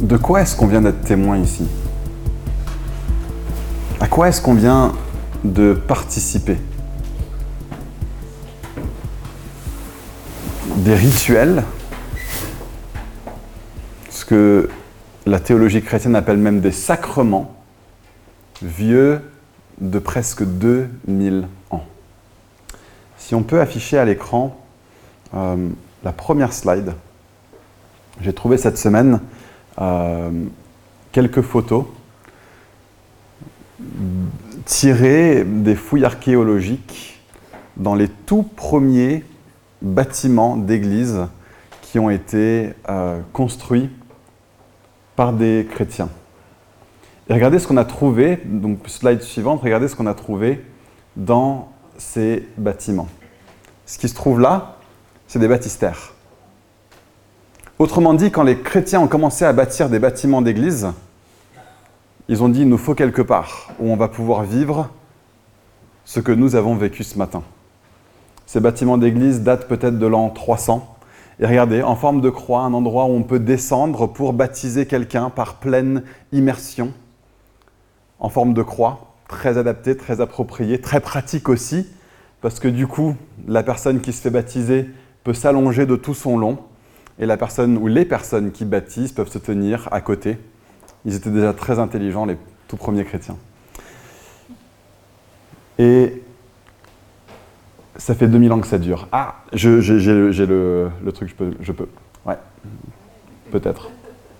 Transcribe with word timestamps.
de 0.00 0.16
quoi 0.16 0.42
est-ce 0.42 0.54
qu'on 0.54 0.66
vient 0.66 0.82
d'être 0.82 1.02
témoin 1.02 1.38
ici? 1.38 1.66
À 4.00 4.06
quoi 4.06 4.28
est-ce 4.28 4.40
qu'on 4.40 4.54
vient 4.54 4.92
de 5.42 5.72
participer? 5.72 6.58
Des 10.76 10.94
rituels, 10.94 11.64
ce 14.10 14.24
que 14.24 14.68
la 15.24 15.40
théologie 15.40 15.82
chrétienne 15.82 16.14
appelle 16.14 16.36
même 16.36 16.60
des 16.60 16.72
sacrements, 16.72 17.56
vieux 18.62 19.20
de 19.80 19.98
presque 19.98 20.44
2000 20.44 21.48
ans. 21.70 21.84
Si 23.16 23.34
on 23.34 23.42
peut 23.42 23.60
afficher 23.60 23.98
à 23.98 24.04
l'écran 24.04 24.56
euh, 25.34 25.68
la 26.04 26.12
première 26.12 26.52
slide, 26.52 26.92
j'ai 28.20 28.32
trouvé 28.32 28.56
cette 28.56 28.78
semaine 28.78 29.20
quelques 31.12 31.42
photos 31.42 31.84
tirées 34.64 35.44
des 35.44 35.74
fouilles 35.74 36.04
archéologiques 36.04 37.20
dans 37.76 37.94
les 37.94 38.08
tout 38.08 38.42
premiers 38.42 39.24
bâtiments 39.82 40.56
d'église 40.56 41.26
qui 41.82 41.98
ont 41.98 42.10
été 42.10 42.72
euh, 42.88 43.20
construits 43.32 43.90
par 45.14 45.32
des 45.32 45.66
chrétiens. 45.70 46.08
Et 47.28 47.34
regardez 47.34 47.58
ce 47.58 47.66
qu'on 47.66 47.76
a 47.76 47.84
trouvé, 47.84 48.38
donc 48.44 48.88
slide 48.88 49.22
suivante, 49.22 49.60
regardez 49.62 49.88
ce 49.88 49.96
qu'on 49.96 50.06
a 50.06 50.14
trouvé 50.14 50.64
dans 51.16 51.72
ces 51.98 52.48
bâtiments. 52.56 53.08
Ce 53.84 53.98
qui 53.98 54.08
se 54.08 54.14
trouve 54.14 54.40
là, 54.40 54.76
c'est 55.26 55.38
des 55.38 55.48
baptistères. 55.48 56.15
Autrement 57.78 58.14
dit, 58.14 58.30
quand 58.30 58.42
les 58.42 58.58
chrétiens 58.58 59.00
ont 59.00 59.06
commencé 59.06 59.44
à 59.44 59.52
bâtir 59.52 59.90
des 59.90 59.98
bâtiments 59.98 60.40
d'église, 60.40 60.88
ils 62.26 62.42
ont 62.42 62.48
dit 62.48 62.62
il 62.62 62.68
nous 62.68 62.78
faut 62.78 62.94
quelque 62.94 63.20
part 63.20 63.70
où 63.78 63.90
on 63.90 63.96
va 63.96 64.08
pouvoir 64.08 64.44
vivre 64.44 64.88
ce 66.06 66.20
que 66.20 66.32
nous 66.32 66.56
avons 66.56 66.74
vécu 66.74 67.04
ce 67.04 67.18
matin. 67.18 67.42
Ces 68.46 68.60
bâtiments 68.60 68.96
d'église 68.96 69.42
datent 69.42 69.68
peut-être 69.68 69.98
de 69.98 70.06
l'an 70.06 70.30
300. 70.30 70.96
Et 71.38 71.46
regardez, 71.46 71.82
en 71.82 71.96
forme 71.96 72.22
de 72.22 72.30
croix, 72.30 72.60
un 72.60 72.72
endroit 72.72 73.04
où 73.04 73.10
on 73.10 73.22
peut 73.22 73.40
descendre 73.40 74.06
pour 74.06 74.32
baptiser 74.32 74.86
quelqu'un 74.86 75.28
par 75.28 75.56
pleine 75.56 76.02
immersion. 76.32 76.94
En 78.20 78.30
forme 78.30 78.54
de 78.54 78.62
croix, 78.62 79.16
très 79.28 79.58
adapté, 79.58 79.98
très 79.98 80.22
approprié, 80.22 80.80
très 80.80 81.00
pratique 81.00 81.50
aussi, 81.50 81.86
parce 82.40 82.58
que 82.58 82.68
du 82.68 82.86
coup, 82.86 83.16
la 83.46 83.62
personne 83.62 84.00
qui 84.00 84.14
se 84.14 84.22
fait 84.22 84.30
baptiser 84.30 84.88
peut 85.24 85.34
s'allonger 85.34 85.84
de 85.84 85.96
tout 85.96 86.14
son 86.14 86.38
long 86.38 86.56
et 87.18 87.26
la 87.26 87.36
personne 87.36 87.76
ou 87.78 87.86
les 87.86 88.04
personnes 88.04 88.52
qui 88.52 88.64
baptisent 88.64 89.12
peuvent 89.12 89.30
se 89.30 89.38
tenir 89.38 89.88
à 89.92 90.00
côté. 90.00 90.38
Ils 91.04 91.14
étaient 91.14 91.30
déjà 91.30 91.52
très 91.52 91.78
intelligents, 91.78 92.26
les 92.26 92.36
tout 92.68 92.76
premiers 92.76 93.04
chrétiens. 93.04 93.36
Et 95.78 96.22
ça 97.96 98.14
fait 98.14 98.26
2000 98.26 98.52
ans 98.52 98.60
que 98.60 98.66
ça 98.66 98.78
dure. 98.78 99.08
Ah, 99.12 99.36
j'ai 99.52 99.68
le, 99.70 100.90
le, 101.04 101.12
truc, 101.12 101.28
je 101.28 101.34
peux. 101.34 101.50
Je 101.60 101.72
peux. 101.72 101.88
Ouais. 102.24 102.36
Peut-être. 103.50 103.90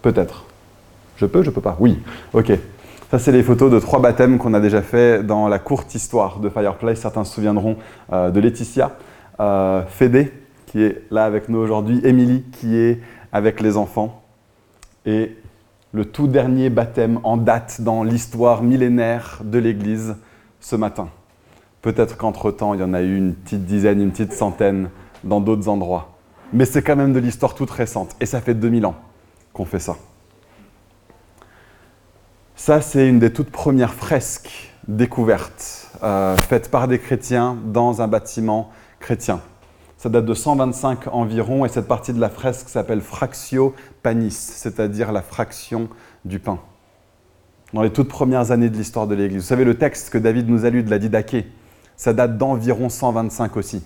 Peut-être. 0.02 0.44
Je 1.16 1.26
peux, 1.26 1.42
je 1.42 1.50
peux 1.50 1.60
pas. 1.60 1.76
Oui. 1.80 1.98
Ok. 2.32 2.52
Ça, 3.10 3.18
c'est 3.18 3.32
les 3.32 3.42
photos 3.42 3.70
de 3.70 3.78
trois 3.78 4.00
baptêmes 4.00 4.38
qu'on 4.38 4.52
a 4.52 4.60
déjà 4.60 4.82
fait 4.82 5.22
dans 5.24 5.46
la 5.48 5.58
courte 5.58 5.94
histoire 5.94 6.40
de 6.40 6.48
Fireplace. 6.48 7.00
Certains 7.00 7.24
se 7.24 7.34
souviendront 7.34 7.76
euh, 8.12 8.30
de 8.30 8.40
Laetitia, 8.40 8.96
euh, 9.38 9.82
Fédé, 9.86 10.32
qui 10.66 10.82
est 10.82 11.02
là 11.10 11.24
avec 11.24 11.48
nous 11.48 11.58
aujourd'hui, 11.58 12.00
Émilie 12.04 12.42
qui 12.52 12.76
est 12.76 13.00
avec 13.32 13.60
les 13.60 13.76
enfants, 13.76 14.22
et 15.04 15.36
le 15.92 16.04
tout 16.04 16.26
dernier 16.26 16.68
baptême 16.68 17.20
en 17.22 17.36
date 17.36 17.80
dans 17.80 18.02
l'histoire 18.02 18.62
millénaire 18.62 19.40
de 19.44 19.58
l'Église 19.58 20.16
ce 20.60 20.76
matin. 20.76 21.08
Peut-être 21.82 22.16
qu'entre-temps, 22.16 22.74
il 22.74 22.80
y 22.80 22.82
en 22.82 22.92
a 22.92 23.02
eu 23.02 23.16
une 23.16 23.34
petite 23.34 23.64
dizaine, 23.64 24.00
une 24.00 24.10
petite 24.10 24.32
centaine 24.32 24.90
dans 25.24 25.40
d'autres 25.40 25.68
endroits. 25.68 26.16
Mais 26.52 26.64
c'est 26.64 26.82
quand 26.82 26.96
même 26.96 27.12
de 27.12 27.18
l'histoire 27.18 27.54
toute 27.54 27.70
récente, 27.70 28.16
et 28.20 28.26
ça 28.26 28.40
fait 28.40 28.54
2000 28.54 28.86
ans 28.86 28.96
qu'on 29.52 29.64
fait 29.64 29.78
ça. 29.78 29.96
Ça, 32.56 32.80
c'est 32.80 33.08
une 33.08 33.18
des 33.18 33.32
toutes 33.32 33.50
premières 33.50 33.94
fresques 33.94 34.72
découvertes, 34.88 35.90
euh, 36.02 36.36
faites 36.36 36.70
par 36.70 36.88
des 36.88 36.98
chrétiens 36.98 37.56
dans 37.64 38.02
un 38.02 38.08
bâtiment 38.08 38.70
chrétien. 38.98 39.40
Ça 40.06 40.10
date 40.10 40.24
de 40.24 40.34
125 40.34 41.08
environ 41.12 41.64
et 41.64 41.68
cette 41.68 41.88
partie 41.88 42.12
de 42.12 42.20
la 42.20 42.28
fresque 42.28 42.68
s'appelle 42.68 43.00
Fractio 43.00 43.74
Panis, 44.04 44.30
c'est-à-dire 44.30 45.10
la 45.10 45.20
fraction 45.20 45.88
du 46.24 46.38
pain. 46.38 46.60
Dans 47.72 47.82
les 47.82 47.92
toutes 47.92 48.06
premières 48.06 48.52
années 48.52 48.70
de 48.70 48.76
l'histoire 48.76 49.08
de 49.08 49.16
l'Église. 49.16 49.42
Vous 49.42 49.48
savez, 49.48 49.64
le 49.64 49.76
texte 49.76 50.10
que 50.10 50.18
David 50.18 50.48
nous 50.48 50.64
a 50.64 50.70
lu 50.70 50.84
de 50.84 50.90
la 50.90 51.00
Didaché, 51.00 51.50
ça 51.96 52.12
date 52.12 52.38
d'environ 52.38 52.88
125 52.88 53.56
aussi, 53.56 53.82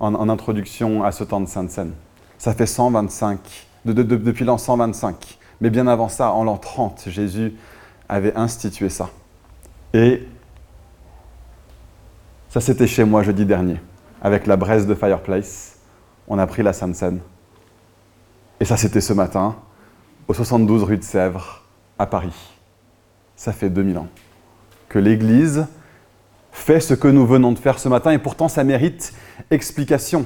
en, 0.00 0.30
introduction 0.30 1.04
à 1.04 1.12
ce 1.12 1.22
temps 1.22 1.42
de 1.42 1.48
Sainte-Seine. 1.48 1.92
Ça 2.38 2.54
fait 2.54 2.64
125, 2.64 3.40
depuis 3.84 4.46
l'an 4.46 4.56
125. 4.56 5.38
Mais 5.60 5.68
bien 5.68 5.86
avant 5.86 6.08
ça, 6.08 6.32
en 6.32 6.44
l'an 6.44 6.56
30, 6.56 7.08
Jésus 7.08 7.52
avait 8.08 8.34
institué 8.36 8.88
ça. 8.88 9.10
Et 9.92 10.26
ça, 12.48 12.62
c'était 12.62 12.86
chez 12.86 13.04
moi 13.04 13.22
jeudi 13.22 13.44
dernier 13.44 13.76
avec 14.22 14.46
la 14.46 14.56
braise 14.56 14.86
de 14.86 14.94
Fireplace, 14.94 15.76
on 16.28 16.38
a 16.38 16.46
pris 16.46 16.62
la 16.62 16.72
Seine. 16.72 17.20
Et 18.60 18.64
ça, 18.64 18.76
c'était 18.76 19.00
ce 19.00 19.12
matin, 19.12 19.56
au 20.28 20.32
72 20.32 20.84
rue 20.84 20.96
de 20.96 21.02
Sèvres, 21.02 21.64
à 21.98 22.06
Paris. 22.06 22.52
Ça 23.34 23.52
fait 23.52 23.68
2000 23.68 23.98
ans 23.98 24.08
que 24.88 25.00
l'Église 25.00 25.66
fait 26.52 26.80
ce 26.80 26.94
que 26.94 27.08
nous 27.08 27.26
venons 27.26 27.50
de 27.50 27.58
faire 27.58 27.78
ce 27.78 27.88
matin, 27.88 28.12
et 28.12 28.18
pourtant 28.18 28.46
ça 28.46 28.62
mérite 28.62 29.12
explication. 29.50 30.24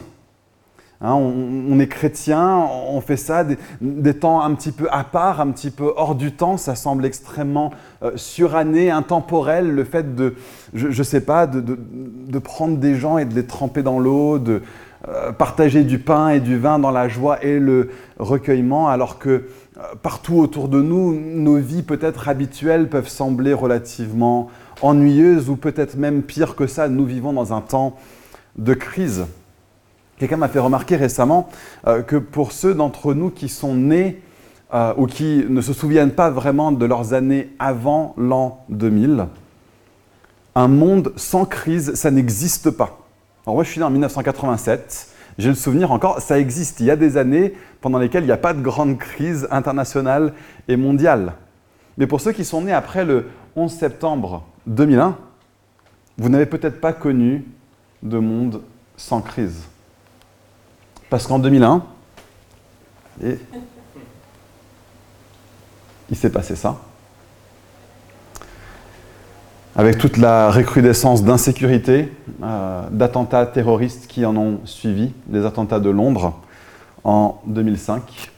Hein, 1.02 1.12
on, 1.12 1.78
est 1.78 1.88
chrétien, 1.88 2.66
on 2.88 3.02
fait 3.02 3.18
ça 3.18 3.44
des, 3.82 4.14
temps 4.14 4.40
un 4.40 4.54
petit 4.54 4.72
peu 4.72 4.88
à 4.90 5.04
part, 5.04 5.42
un 5.42 5.50
petit 5.50 5.70
peu 5.70 5.92
hors 5.94 6.14
du 6.14 6.32
temps. 6.32 6.56
Ça 6.56 6.74
semble 6.74 7.04
extrêmement 7.04 7.70
euh, 8.02 8.12
suranné, 8.16 8.90
intemporel, 8.90 9.70
le 9.70 9.84
fait 9.84 10.14
de, 10.14 10.36
je 10.72 10.88
ne 10.88 11.02
sais 11.02 11.20
pas, 11.20 11.46
de, 11.46 12.38
prendre 12.38 12.78
des 12.78 12.94
gens 12.94 13.18
et 13.18 13.26
de 13.26 13.34
les 13.34 13.44
tremper 13.44 13.82
dans 13.82 13.98
l'eau, 13.98 14.38
de 14.38 14.62
euh, 15.08 15.32
partager 15.32 15.84
du 15.84 15.98
pain 15.98 16.30
et 16.30 16.40
du 16.40 16.58
vin 16.58 16.78
dans 16.78 16.90
la 16.90 17.08
joie 17.08 17.44
et 17.44 17.58
le 17.58 17.90
recueillement, 18.18 18.88
alors 18.88 19.18
que 19.18 19.28
euh, 19.28 19.82
partout 20.02 20.36
autour 20.38 20.68
de 20.68 20.80
nous, 20.80 21.14
nos 21.14 21.56
vies 21.56 21.82
peut-être 21.82 22.28
habituelles 22.28 22.88
peuvent 22.88 23.08
sembler 23.08 23.52
relativement 23.52 24.48
ennuyeuses 24.80 25.50
ou 25.50 25.56
peut-être 25.56 25.96
même 25.96 26.22
pire 26.22 26.56
que 26.56 26.66
ça, 26.66 26.88
nous 26.88 27.04
vivons 27.04 27.34
dans 27.34 27.52
un 27.52 27.60
temps 27.60 27.96
de 28.56 28.72
crise. 28.72 29.26
Quelqu'un 30.18 30.38
m'a 30.38 30.48
fait 30.48 30.58
remarquer 30.58 30.96
récemment 30.96 31.48
euh, 31.86 32.02
que 32.02 32.16
pour 32.16 32.52
ceux 32.52 32.74
d'entre 32.74 33.12
nous 33.12 33.30
qui 33.30 33.48
sont 33.48 33.74
nés 33.74 34.22
euh, 34.72 34.94
ou 34.96 35.06
qui 35.06 35.44
ne 35.48 35.60
se 35.60 35.72
souviennent 35.72 36.12
pas 36.12 36.30
vraiment 36.30 36.72
de 36.72 36.86
leurs 36.86 37.12
années 37.12 37.50
avant 37.58 38.14
l'an 38.16 38.64
2000, 38.70 39.26
un 40.54 40.68
monde 40.68 41.12
sans 41.16 41.44
crise, 41.44 41.94
ça 41.94 42.10
n'existe 42.10 42.70
pas. 42.70 42.98
Alors 43.44 43.56
moi, 43.56 43.64
je 43.64 43.70
suis 43.70 43.78
né 43.78 43.84
en 43.84 43.90
1987. 43.90 45.08
J'ai 45.38 45.50
le 45.50 45.54
souvenir 45.54 45.92
encore, 45.92 46.20
ça 46.20 46.38
existe. 46.38 46.80
Il 46.80 46.86
y 46.86 46.90
a 46.90 46.96
des 46.96 47.18
années 47.18 47.52
pendant 47.82 47.98
lesquelles 47.98 48.24
il 48.24 48.28
n'y 48.28 48.32
a 48.32 48.38
pas 48.38 48.54
de 48.54 48.62
grande 48.62 48.96
crise 48.96 49.46
internationale 49.50 50.32
et 50.66 50.76
mondiale. 50.76 51.34
Mais 51.98 52.06
pour 52.06 52.22
ceux 52.22 52.32
qui 52.32 52.44
sont 52.44 52.62
nés 52.62 52.72
après 52.72 53.04
le 53.04 53.26
11 53.54 53.70
septembre 53.70 54.44
2001, 54.66 55.16
vous 56.16 56.28
n'avez 56.30 56.46
peut-être 56.46 56.80
pas 56.80 56.94
connu 56.94 57.44
de 58.02 58.18
monde 58.18 58.62
sans 58.96 59.20
crise. 59.20 59.64
Parce 61.08 61.26
qu'en 61.26 61.38
2001, 61.38 61.84
il 63.20 63.36
s'est 66.16 66.30
passé 66.30 66.56
ça. 66.56 66.78
Avec 69.76 69.98
toute 69.98 70.16
la 70.16 70.50
recrudescence 70.50 71.22
d'insécurité, 71.22 72.10
euh, 72.42 72.88
d'attentats 72.90 73.44
terroristes 73.44 74.06
qui 74.06 74.24
en 74.24 74.34
ont 74.36 74.60
suivi, 74.64 75.12
les 75.30 75.44
attentats 75.44 75.80
de 75.80 75.90
Londres 75.90 76.34
en 77.04 77.42
2005. 77.46 78.30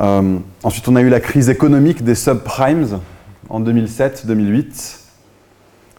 Euh, 0.00 0.38
ensuite, 0.62 0.86
on 0.88 0.96
a 0.96 1.00
eu 1.00 1.08
la 1.08 1.20
crise 1.20 1.48
économique 1.48 2.04
des 2.04 2.14
subprimes 2.14 3.00
en 3.48 3.60
2007-2008. 3.60 4.98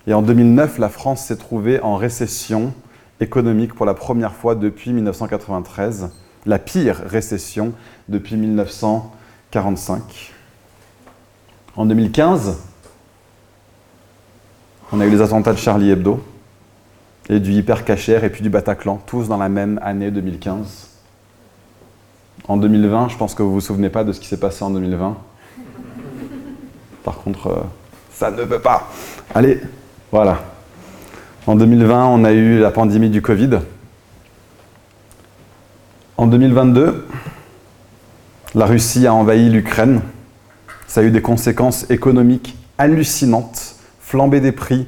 Et 0.07 0.13
en 0.13 0.21
2009, 0.21 0.77
la 0.77 0.89
France 0.89 1.25
s'est 1.25 1.37
trouvée 1.37 1.79
en 1.81 1.95
récession 1.95 2.73
économique 3.21 3.73
pour 3.73 3.85
la 3.85 3.93
première 3.93 4.33
fois 4.33 4.55
depuis 4.55 4.91
1993, 4.91 6.09
la 6.45 6.59
pire 6.59 7.01
récession 7.05 7.71
depuis 8.09 8.35
1945. 8.35 10.33
En 11.77 11.85
2015, 11.85 12.57
on 14.91 14.99
a 14.99 15.05
eu 15.05 15.09
les 15.09 15.21
attentats 15.21 15.53
de 15.53 15.57
Charlie 15.57 15.91
Hebdo 15.91 16.21
et 17.29 17.39
du 17.39 17.53
hypercacher 17.53 18.19
et 18.23 18.29
puis 18.29 18.41
du 18.41 18.49
Bataclan, 18.49 18.99
tous 19.05 19.29
dans 19.29 19.37
la 19.37 19.47
même 19.47 19.79
année 19.81 20.11
2015. 20.11 20.89
En 22.47 22.57
2020, 22.57 23.09
je 23.09 23.17
pense 23.17 23.35
que 23.35 23.43
vous 23.43 23.53
vous 23.53 23.61
souvenez 23.61 23.89
pas 23.89 24.03
de 24.03 24.11
ce 24.11 24.19
qui 24.19 24.27
s'est 24.27 24.39
passé 24.39 24.63
en 24.63 24.71
2020. 24.71 25.15
Par 27.03 27.17
contre, 27.19 27.47
euh, 27.47 27.61
ça 28.11 28.31
ne 28.31 28.41
veut 28.41 28.59
pas. 28.59 28.89
Allez, 29.33 29.61
voilà. 30.11 30.50
En 31.47 31.55
2020, 31.55 32.05
on 32.05 32.23
a 32.23 32.33
eu 32.33 32.59
la 32.59 32.69
pandémie 32.69 33.09
du 33.09 33.23
Covid. 33.23 33.61
En 36.15 36.27
2022, 36.27 37.07
la 38.53 38.67
Russie 38.67 39.07
a 39.07 39.13
envahi 39.15 39.49
l'Ukraine. 39.49 40.01
Ça 40.85 41.01
a 41.01 41.03
eu 41.03 41.09
des 41.09 41.23
conséquences 41.23 41.89
économiques 41.89 42.55
hallucinantes, 42.77 43.77
flambée 43.99 44.39
des 44.39 44.51
prix, 44.51 44.85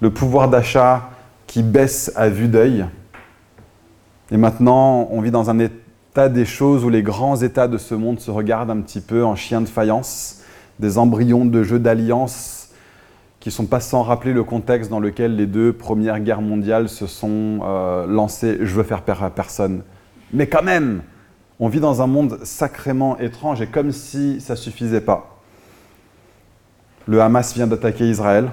le 0.00 0.10
pouvoir 0.10 0.48
d'achat 0.48 1.10
qui 1.46 1.62
baisse 1.62 2.10
à 2.16 2.28
vue 2.28 2.48
d'œil. 2.48 2.86
Et 4.32 4.36
maintenant, 4.36 5.06
on 5.12 5.20
vit 5.20 5.30
dans 5.30 5.48
un 5.48 5.60
état 5.60 6.28
des 6.28 6.44
choses 6.44 6.84
où 6.84 6.88
les 6.88 7.04
grands 7.04 7.36
États 7.36 7.68
de 7.68 7.78
ce 7.78 7.94
monde 7.94 8.18
se 8.18 8.32
regardent 8.32 8.72
un 8.72 8.80
petit 8.80 9.00
peu 9.00 9.24
en 9.24 9.36
chien 9.36 9.60
de 9.60 9.68
faïence, 9.68 10.40
des 10.80 10.98
embryons 10.98 11.44
de 11.44 11.62
jeux 11.62 11.78
d'alliance 11.78 12.63
qui 13.44 13.50
sont 13.50 13.66
pas 13.66 13.80
sans 13.80 14.02
rappeler 14.02 14.32
le 14.32 14.42
contexte 14.42 14.88
dans 14.88 15.00
lequel 15.00 15.36
les 15.36 15.44
deux 15.44 15.74
premières 15.74 16.18
guerres 16.18 16.40
mondiales 16.40 16.88
se 16.88 17.06
sont 17.06 17.60
euh, 17.62 18.06
lancées. 18.06 18.56
Je 18.62 18.74
veux 18.74 18.84
faire 18.84 19.02
peur 19.02 19.22
à 19.22 19.28
personne. 19.28 19.82
Mais 20.32 20.46
quand 20.46 20.62
même, 20.62 21.02
on 21.60 21.68
vit 21.68 21.78
dans 21.78 22.00
un 22.00 22.06
monde 22.06 22.38
sacrément 22.42 23.18
étrange 23.18 23.60
et 23.60 23.66
comme 23.66 23.92
si 23.92 24.40
ça 24.40 24.56
suffisait 24.56 25.02
pas. 25.02 25.42
Le 27.06 27.20
Hamas 27.20 27.52
vient 27.52 27.66
d'attaquer 27.66 28.08
Israël, 28.08 28.50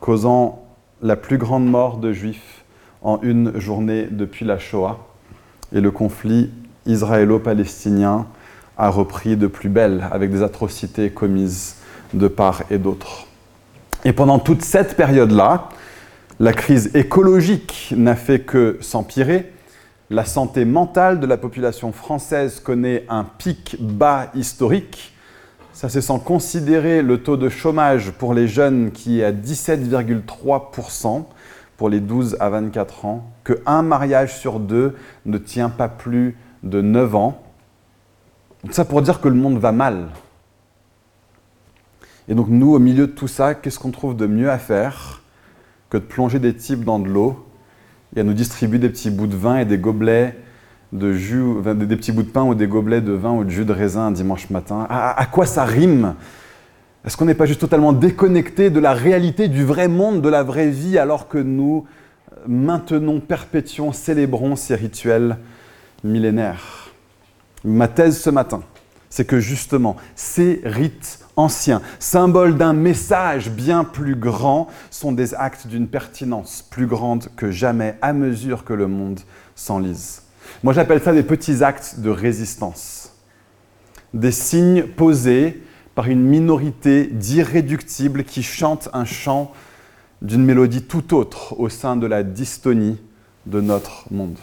causant 0.00 0.66
la 1.00 1.14
plus 1.14 1.38
grande 1.38 1.70
mort 1.70 1.98
de 1.98 2.12
juifs 2.12 2.64
en 3.02 3.20
une 3.22 3.56
journée 3.60 4.08
depuis 4.10 4.44
la 4.44 4.58
Shoah. 4.58 4.98
Et 5.72 5.80
le 5.80 5.92
conflit 5.92 6.50
israélo-palestinien 6.86 8.26
a 8.78 8.90
repris 8.90 9.36
de 9.36 9.46
plus 9.46 9.68
belle 9.68 10.08
avec 10.10 10.32
des 10.32 10.42
atrocités 10.42 11.10
commises 11.10 11.76
de 12.14 12.26
part 12.26 12.64
et 12.68 12.78
d'autre. 12.78 13.27
Et 14.04 14.12
pendant 14.12 14.38
toute 14.38 14.62
cette 14.62 14.96
période-là, 14.96 15.70
la 16.38 16.52
crise 16.52 16.94
écologique 16.94 17.92
n'a 17.96 18.14
fait 18.14 18.40
que 18.40 18.78
s'empirer. 18.80 19.52
La 20.08 20.24
santé 20.24 20.64
mentale 20.64 21.18
de 21.18 21.26
la 21.26 21.36
population 21.36 21.90
française 21.92 22.60
connaît 22.60 23.04
un 23.08 23.24
pic 23.24 23.76
bas 23.80 24.30
historique. 24.34 25.14
Ça, 25.72 25.88
c'est 25.88 26.00
sans 26.00 26.20
considérer 26.20 27.02
le 27.02 27.22
taux 27.22 27.36
de 27.36 27.48
chômage 27.48 28.12
pour 28.12 28.34
les 28.34 28.46
jeunes 28.46 28.92
qui 28.92 29.20
est 29.20 29.24
à 29.24 29.32
17,3% 29.32 31.24
pour 31.76 31.88
les 31.88 32.00
12 32.00 32.36
à 32.40 32.50
24 32.50 33.04
ans, 33.04 33.30
que 33.42 33.60
un 33.66 33.82
mariage 33.82 34.36
sur 34.36 34.60
deux 34.60 34.96
ne 35.26 35.38
tient 35.38 35.70
pas 35.70 35.88
plus 35.88 36.36
de 36.62 36.80
9 36.80 37.14
ans. 37.16 37.42
Tout 38.64 38.72
ça 38.72 38.84
pour 38.84 39.02
dire 39.02 39.20
que 39.20 39.28
le 39.28 39.34
monde 39.34 39.58
va 39.58 39.72
mal. 39.72 40.08
Et 42.28 42.34
donc 42.34 42.48
nous, 42.48 42.74
au 42.74 42.78
milieu 42.78 43.06
de 43.06 43.12
tout 43.12 43.28
ça, 43.28 43.54
qu'est-ce 43.54 43.78
qu'on 43.78 43.90
trouve 43.90 44.16
de 44.16 44.26
mieux 44.26 44.50
à 44.50 44.58
faire 44.58 45.22
que 45.90 45.96
de 45.96 46.02
plonger 46.02 46.38
des 46.38 46.54
types 46.54 46.84
dans 46.84 46.98
de 46.98 47.08
l'eau 47.08 47.46
et 48.14 48.20
à 48.20 48.22
nous 48.22 48.34
distribuer 48.34 48.78
des 48.78 48.90
petits 48.90 49.10
bouts 49.10 49.26
de 49.26 49.36
vin 49.36 49.58
et 49.58 49.64
des 49.64 49.78
gobelets 49.78 50.36
de 50.92 51.12
jus, 51.12 51.42
des 51.64 51.96
petits 51.96 52.12
bouts 52.12 52.22
de 52.22 52.28
pain 52.28 52.44
ou 52.44 52.54
des 52.54 52.66
gobelets 52.66 53.00
de 53.00 53.12
vin 53.12 53.32
ou 53.32 53.44
de 53.44 53.50
jus 53.50 53.64
de 53.64 53.72
raisin 53.72 54.06
un 54.06 54.10
dimanche 54.10 54.50
matin. 54.50 54.86
À, 54.88 55.26
quoi 55.26 55.46
ça 55.46 55.64
rime? 55.64 56.14
Est-ce 57.04 57.16
qu'on 57.16 57.26
n'est 57.26 57.34
pas 57.34 57.46
juste 57.46 57.60
totalement 57.60 57.92
déconnecté 57.92 58.70
de 58.70 58.80
la 58.80 58.92
réalité 58.92 59.48
du 59.48 59.64
vrai 59.64 59.88
monde, 59.88 60.20
de 60.20 60.28
la 60.28 60.42
vraie 60.42 60.68
vie, 60.68 60.98
alors 60.98 61.28
que 61.28 61.38
nous 61.38 61.86
maintenons, 62.46 63.20
perpétuons, 63.20 63.92
célébrons 63.92 64.56
ces 64.56 64.74
rituels 64.74 65.38
millénaires? 66.04 66.90
Ma 67.64 67.88
thèse 67.88 68.20
ce 68.20 68.30
matin, 68.30 68.60
c'est 69.10 69.26
que 69.26 69.40
justement, 69.40 69.96
ces 70.14 70.60
rites 70.64 71.20
anciens, 71.38 71.80
symboles 71.98 72.56
d'un 72.58 72.74
message 72.74 73.50
bien 73.50 73.84
plus 73.84 74.16
grand, 74.16 74.68
sont 74.90 75.12
des 75.12 75.34
actes 75.34 75.66
d'une 75.66 75.88
pertinence 75.88 76.62
plus 76.68 76.86
grande 76.86 77.28
que 77.36 77.50
jamais 77.50 77.96
à 78.02 78.12
mesure 78.12 78.64
que 78.64 78.74
le 78.74 78.88
monde 78.88 79.20
s'enlise. 79.54 80.22
Moi, 80.62 80.72
j'appelle 80.72 81.02
ça 81.02 81.12
des 81.12 81.22
petits 81.22 81.62
actes 81.62 82.00
de 82.00 82.10
résistance. 82.10 83.12
Des 84.12 84.32
signes 84.32 84.84
posés 84.84 85.62
par 85.94 86.08
une 86.08 86.22
minorité 86.22 87.06
d'irréductibles 87.06 88.24
qui 88.24 88.42
chantent 88.42 88.88
un 88.92 89.04
chant 89.04 89.52
d'une 90.22 90.44
mélodie 90.44 90.82
tout 90.82 91.14
autre 91.14 91.58
au 91.58 91.68
sein 91.68 91.96
de 91.96 92.06
la 92.06 92.22
dystonie 92.22 92.98
de 93.46 93.60
notre 93.60 94.04
monde. 94.10 94.38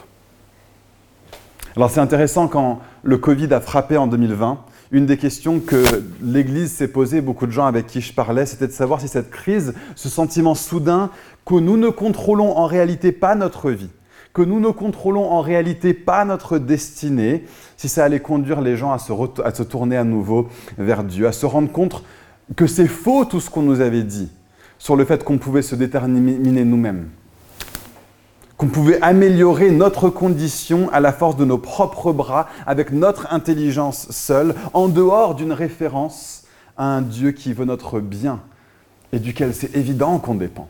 Alors 1.76 1.90
c'est 1.90 2.00
intéressant 2.00 2.48
quand 2.48 2.80
le 3.04 3.18
Covid 3.18 3.54
a 3.54 3.60
frappé 3.60 3.98
en 3.98 4.08
2020, 4.08 4.60
une 4.92 5.06
des 5.06 5.18
questions 5.18 5.60
que 5.60 5.84
l'Église 6.22 6.72
s'est 6.72 6.88
posée, 6.88 7.22
beaucoup 7.22 7.48
de 7.48 7.52
gens 7.52 7.66
avec 7.66 7.88
qui 7.88 8.02
je 8.02 8.14
parlais, 8.14 8.46
c'était 8.46 8.68
de 8.68 8.72
savoir 8.72 9.02
si 9.02 9.08
cette 9.08 9.32
crise, 9.32 9.74
ce 9.96 10.10
sentiment 10.10 10.56
soudain 10.56 11.10
que 11.46 11.56
nous 11.56 11.78
ne 11.78 11.90
contrôlons 11.90 12.58
en 12.58 12.66
réalité 12.66 13.12
pas 13.12 13.36
notre 13.36 13.72
vie, 13.72 13.90
que 14.34 14.42
nous 14.42 14.60
ne 14.60 14.70
contrôlons 14.70 15.32
en 15.32 15.42
réalité 15.42 15.94
pas 15.94 16.26
notre 16.26 16.58
destinée, 16.58 17.46
si 17.78 17.90
ça 17.90 18.04
allait 18.04 18.20
conduire 18.20 18.62
les 18.62 18.78
gens 18.78 18.92
à 18.92 19.00
se, 19.00 19.12
à 19.44 19.54
se 19.54 19.64
tourner 19.64 19.98
à 19.98 20.04
nouveau 20.04 20.50
vers 20.78 21.04
Dieu, 21.04 21.28
à 21.28 21.32
se 21.32 21.46
rendre 21.46 21.72
compte 21.72 22.04
que 22.56 22.68
c'est 22.68 22.88
faux 22.88 23.26
tout 23.26 23.40
ce 23.40 23.50
qu'on 23.50 23.64
nous 23.64 23.82
avait 23.82 24.04
dit 24.04 24.30
sur 24.78 24.96
le 24.96 25.06
fait 25.06 25.24
qu'on 25.24 25.38
pouvait 25.38 25.62
se 25.62 25.76
déterminer 25.76 26.66
nous-mêmes, 26.66 27.10
qu'on 28.58 28.68
pouvait 28.68 29.02
améliorer 29.02 29.72
notre 29.72 30.10
condition 30.10 30.90
à 30.92 31.00
la 31.00 31.12
force 31.12 31.36
de 31.36 31.46
nos 31.46 31.58
propres 31.58 32.14
bras, 32.14 32.48
avec 32.66 32.92
notre 32.92 33.34
intelligence 33.34 34.08
seule, 34.12 34.56
en 34.74 34.88
dehors 34.88 35.36
d'une 35.36 35.52
référence 35.52 36.46
à 36.78 36.86
un 36.86 37.02
Dieu 37.02 37.32
qui 37.32 37.54
veut 37.54 37.66
notre 37.66 38.00
bien 38.00 38.40
et 39.12 39.20
duquel 39.20 39.54
c'est 39.54 39.76
évident 39.76 40.20
qu'on 40.20 40.36
dépend. 40.36 40.68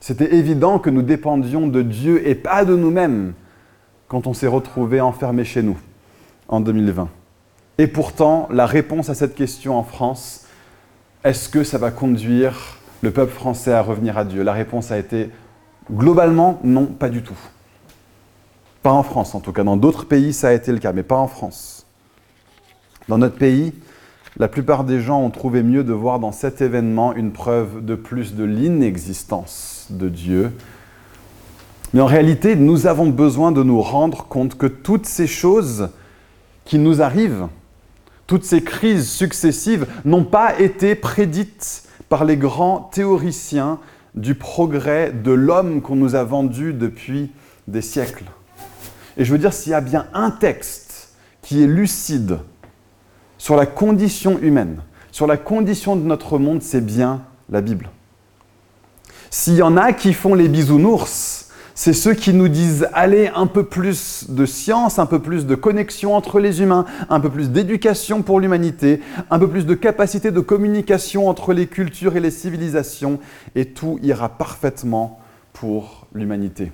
C'était 0.00 0.34
évident 0.34 0.78
que 0.78 0.90
nous 0.90 1.02
dépendions 1.02 1.66
de 1.66 1.82
Dieu 1.82 2.26
et 2.26 2.34
pas 2.34 2.64
de 2.64 2.76
nous-mêmes 2.76 3.34
quand 4.08 4.26
on 4.26 4.34
s'est 4.34 4.46
retrouvé 4.46 5.00
enfermé 5.00 5.44
chez 5.44 5.62
nous 5.62 5.78
en 6.48 6.60
2020. 6.60 7.08
Et 7.78 7.86
pourtant, 7.86 8.48
la 8.50 8.66
réponse 8.66 9.08
à 9.08 9.14
cette 9.14 9.34
question 9.34 9.78
en 9.78 9.82
France, 9.82 10.46
est-ce 11.24 11.48
que 11.48 11.64
ça 11.64 11.78
va 11.78 11.90
conduire 11.90 12.78
le 13.00 13.10
peuple 13.10 13.32
français 13.32 13.72
à 13.72 13.80
revenir 13.80 14.18
à 14.18 14.24
Dieu? 14.24 14.42
La 14.42 14.52
réponse 14.52 14.90
a 14.90 14.98
été 14.98 15.30
globalement 15.90 16.60
non, 16.64 16.86
pas 16.86 17.08
du 17.08 17.22
tout. 17.22 17.38
Pas 18.82 18.92
en 18.92 19.02
France 19.02 19.34
en 19.34 19.40
tout 19.40 19.52
cas. 19.52 19.64
Dans 19.64 19.76
d'autres 19.76 20.06
pays, 20.06 20.32
ça 20.32 20.48
a 20.48 20.52
été 20.52 20.72
le 20.72 20.78
cas, 20.78 20.92
mais 20.92 21.02
pas 21.02 21.16
en 21.16 21.28
France. 21.28 21.86
Dans 23.08 23.18
notre 23.18 23.36
pays, 23.36 23.72
la 24.38 24.48
plupart 24.48 24.84
des 24.84 25.00
gens 25.00 25.20
ont 25.20 25.30
trouvé 25.30 25.62
mieux 25.62 25.84
de 25.84 25.92
voir 25.92 26.18
dans 26.18 26.32
cet 26.32 26.62
événement 26.62 27.14
une 27.14 27.32
preuve 27.32 27.84
de 27.84 27.94
plus 27.94 28.34
de 28.34 28.44
l'inexistence 28.44 29.86
de 29.90 30.08
Dieu. 30.08 30.52
Mais 31.92 32.00
en 32.00 32.06
réalité, 32.06 32.56
nous 32.56 32.86
avons 32.86 33.08
besoin 33.08 33.52
de 33.52 33.62
nous 33.62 33.82
rendre 33.82 34.24
compte 34.24 34.56
que 34.56 34.66
toutes 34.66 35.06
ces 35.06 35.26
choses 35.26 35.90
qui 36.64 36.78
nous 36.78 37.02
arrivent, 37.02 37.48
toutes 38.26 38.44
ces 38.44 38.62
crises 38.62 39.10
successives, 39.10 39.86
n'ont 40.06 40.24
pas 40.24 40.58
été 40.58 40.94
prédites 40.94 41.84
par 42.08 42.24
les 42.24 42.38
grands 42.38 42.90
théoriciens 42.92 43.78
du 44.14 44.34
progrès 44.34 45.12
de 45.12 45.32
l'homme 45.32 45.80
qu'on 45.80 45.96
nous 45.96 46.14
a 46.14 46.24
vendu 46.24 46.72
depuis 46.72 47.30
des 47.68 47.82
siècles. 47.82 48.24
Et 49.16 49.24
je 49.24 49.32
veux 49.32 49.38
dire, 49.38 49.52
s'il 49.52 49.72
y 49.72 49.74
a 49.74 49.80
bien 49.80 50.06
un 50.14 50.30
texte 50.30 51.14
qui 51.42 51.62
est 51.62 51.66
lucide 51.66 52.38
sur 53.38 53.56
la 53.56 53.66
condition 53.66 54.38
humaine, 54.38 54.82
sur 55.10 55.26
la 55.26 55.36
condition 55.36 55.96
de 55.96 56.02
notre 56.02 56.38
monde, 56.38 56.62
c'est 56.62 56.84
bien 56.84 57.22
la 57.50 57.60
Bible. 57.60 57.90
S'il 59.30 59.54
y 59.54 59.62
en 59.62 59.76
a 59.76 59.92
qui 59.92 60.12
font 60.12 60.34
les 60.34 60.48
bisounours, 60.48 61.31
c'est 61.74 61.92
ceux 61.92 62.14
qui 62.14 62.32
nous 62.32 62.48
disent 62.48 62.88
allez 62.92 63.30
un 63.34 63.46
peu 63.46 63.64
plus 63.64 64.26
de 64.28 64.46
science, 64.46 64.98
un 64.98 65.06
peu 65.06 65.18
plus 65.18 65.46
de 65.46 65.54
connexion 65.54 66.14
entre 66.14 66.40
les 66.40 66.60
humains, 66.60 66.84
un 67.08 67.20
peu 67.20 67.30
plus 67.30 67.50
d'éducation 67.50 68.22
pour 68.22 68.40
l'humanité, 68.40 69.00
un 69.30 69.38
peu 69.38 69.48
plus 69.48 69.66
de 69.66 69.74
capacité 69.74 70.30
de 70.30 70.40
communication 70.40 71.28
entre 71.28 71.52
les 71.52 71.66
cultures 71.66 72.16
et 72.16 72.20
les 72.20 72.30
civilisations, 72.30 73.20
et 73.54 73.66
tout 73.66 73.98
ira 74.02 74.28
parfaitement 74.28 75.20
pour 75.52 76.06
l'humanité. 76.12 76.72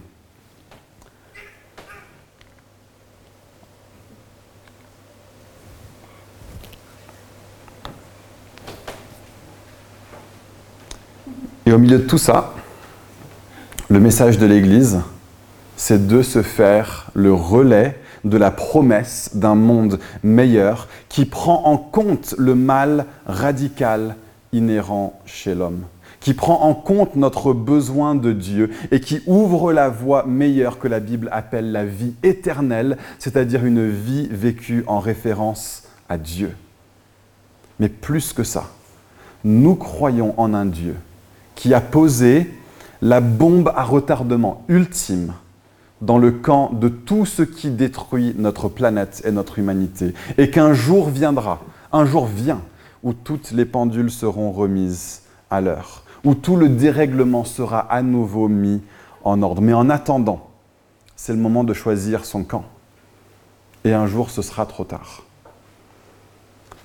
Et 11.66 11.72
au 11.72 11.78
milieu 11.78 11.98
de 11.98 12.06
tout 12.06 12.16
ça, 12.16 12.54
le 13.90 14.00
message 14.00 14.36
de 14.36 14.44
l'Église, 14.44 15.00
c'est 15.76 16.06
de 16.06 16.20
se 16.20 16.42
faire 16.42 17.10
le 17.14 17.32
relais 17.32 17.98
de 18.24 18.36
la 18.36 18.50
promesse 18.50 19.30
d'un 19.34 19.54
monde 19.54 19.98
meilleur 20.22 20.88
qui 21.08 21.24
prend 21.24 21.64
en 21.64 21.78
compte 21.78 22.34
le 22.36 22.54
mal 22.54 23.06
radical 23.26 24.16
inhérent 24.52 25.18
chez 25.24 25.54
l'homme, 25.54 25.84
qui 26.20 26.34
prend 26.34 26.62
en 26.62 26.74
compte 26.74 27.16
notre 27.16 27.54
besoin 27.54 28.14
de 28.14 28.32
Dieu 28.32 28.70
et 28.90 29.00
qui 29.00 29.22
ouvre 29.26 29.72
la 29.72 29.88
voie 29.88 30.26
meilleure 30.26 30.78
que 30.78 30.88
la 30.88 31.00
Bible 31.00 31.30
appelle 31.32 31.72
la 31.72 31.86
vie 31.86 32.14
éternelle, 32.22 32.98
c'est-à-dire 33.18 33.64
une 33.64 33.88
vie 33.88 34.28
vécue 34.30 34.84
en 34.86 34.98
référence 34.98 35.84
à 36.10 36.18
Dieu. 36.18 36.54
Mais 37.80 37.88
plus 37.88 38.34
que 38.34 38.44
ça, 38.44 38.68
nous 39.44 39.76
croyons 39.76 40.34
en 40.36 40.52
un 40.52 40.66
Dieu 40.66 40.96
qui 41.54 41.72
a 41.72 41.80
posé 41.80 42.50
la 43.02 43.20
bombe 43.20 43.72
à 43.76 43.84
retardement 43.84 44.64
ultime 44.68 45.32
dans 46.00 46.18
le 46.18 46.30
camp 46.30 46.70
de 46.72 46.88
tout 46.88 47.26
ce 47.26 47.42
qui 47.42 47.70
détruit 47.70 48.34
notre 48.38 48.68
planète 48.68 49.22
et 49.24 49.32
notre 49.32 49.58
humanité, 49.58 50.14
et 50.36 50.50
qu'un 50.50 50.72
jour 50.72 51.10
viendra, 51.10 51.60
un 51.92 52.04
jour 52.04 52.26
vient, 52.26 52.60
où 53.02 53.12
toutes 53.12 53.50
les 53.50 53.64
pendules 53.64 54.10
seront 54.10 54.52
remises 54.52 55.22
à 55.50 55.60
l'heure, 55.60 56.04
où 56.24 56.34
tout 56.34 56.56
le 56.56 56.68
dérèglement 56.68 57.44
sera 57.44 57.80
à 57.80 58.02
nouveau 58.02 58.48
mis 58.48 58.80
en 59.24 59.42
ordre. 59.42 59.62
Mais 59.62 59.72
en 59.72 59.90
attendant, 59.90 60.48
c'est 61.16 61.32
le 61.32 61.38
moment 61.38 61.64
de 61.64 61.74
choisir 61.74 62.24
son 62.24 62.44
camp. 62.44 62.64
Et 63.84 63.92
un 63.92 64.06
jour, 64.06 64.30
ce 64.30 64.42
sera 64.42 64.66
trop 64.66 64.84
tard. 64.84 65.22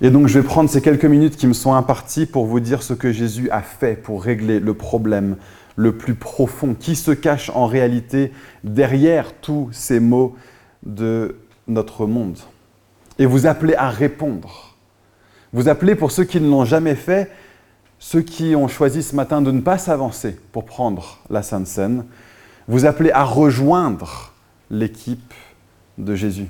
Et 0.00 0.10
donc, 0.10 0.26
je 0.26 0.38
vais 0.38 0.44
prendre 0.44 0.68
ces 0.68 0.82
quelques 0.82 1.04
minutes 1.04 1.36
qui 1.36 1.46
me 1.46 1.52
sont 1.52 1.74
imparties 1.74 2.26
pour 2.26 2.46
vous 2.46 2.60
dire 2.60 2.82
ce 2.82 2.94
que 2.94 3.12
Jésus 3.12 3.48
a 3.50 3.62
fait 3.62 3.94
pour 3.94 4.22
régler 4.24 4.58
le 4.58 4.74
problème 4.74 5.36
le 5.76 5.96
plus 5.96 6.14
profond, 6.14 6.74
qui 6.74 6.96
se 6.96 7.10
cache 7.10 7.50
en 7.50 7.66
réalité 7.66 8.32
derrière 8.62 9.32
tous 9.34 9.68
ces 9.72 10.00
mots 10.00 10.36
de 10.84 11.36
notre 11.66 12.06
monde. 12.06 12.38
Et 13.18 13.26
vous 13.26 13.46
appelez 13.46 13.74
à 13.74 13.90
répondre. 13.90 14.76
Vous 15.52 15.68
appelez 15.68 15.94
pour 15.94 16.10
ceux 16.10 16.24
qui 16.24 16.40
ne 16.40 16.48
l'ont 16.48 16.64
jamais 16.64 16.94
fait, 16.94 17.30
ceux 17.98 18.22
qui 18.22 18.54
ont 18.56 18.68
choisi 18.68 19.02
ce 19.02 19.14
matin 19.14 19.40
de 19.40 19.50
ne 19.50 19.60
pas 19.60 19.78
s'avancer 19.78 20.38
pour 20.52 20.64
prendre 20.64 21.20
la 21.30 21.42
Sainte 21.42 21.66
Seine, 21.66 22.04
vous 22.68 22.86
appelez 22.86 23.10
à 23.12 23.24
rejoindre 23.24 24.32
l'équipe 24.70 25.32
de 25.98 26.14
Jésus. 26.14 26.48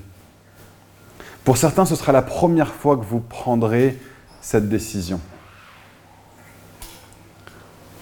Pour 1.43 1.57
certains, 1.57 1.85
ce 1.85 1.95
sera 1.95 2.11
la 2.11 2.23
première 2.23 2.73
fois 2.73 2.97
que 2.97 3.05
vous 3.05 3.19
prendrez 3.19 3.99
cette 4.41 4.67
décision. 4.67 5.19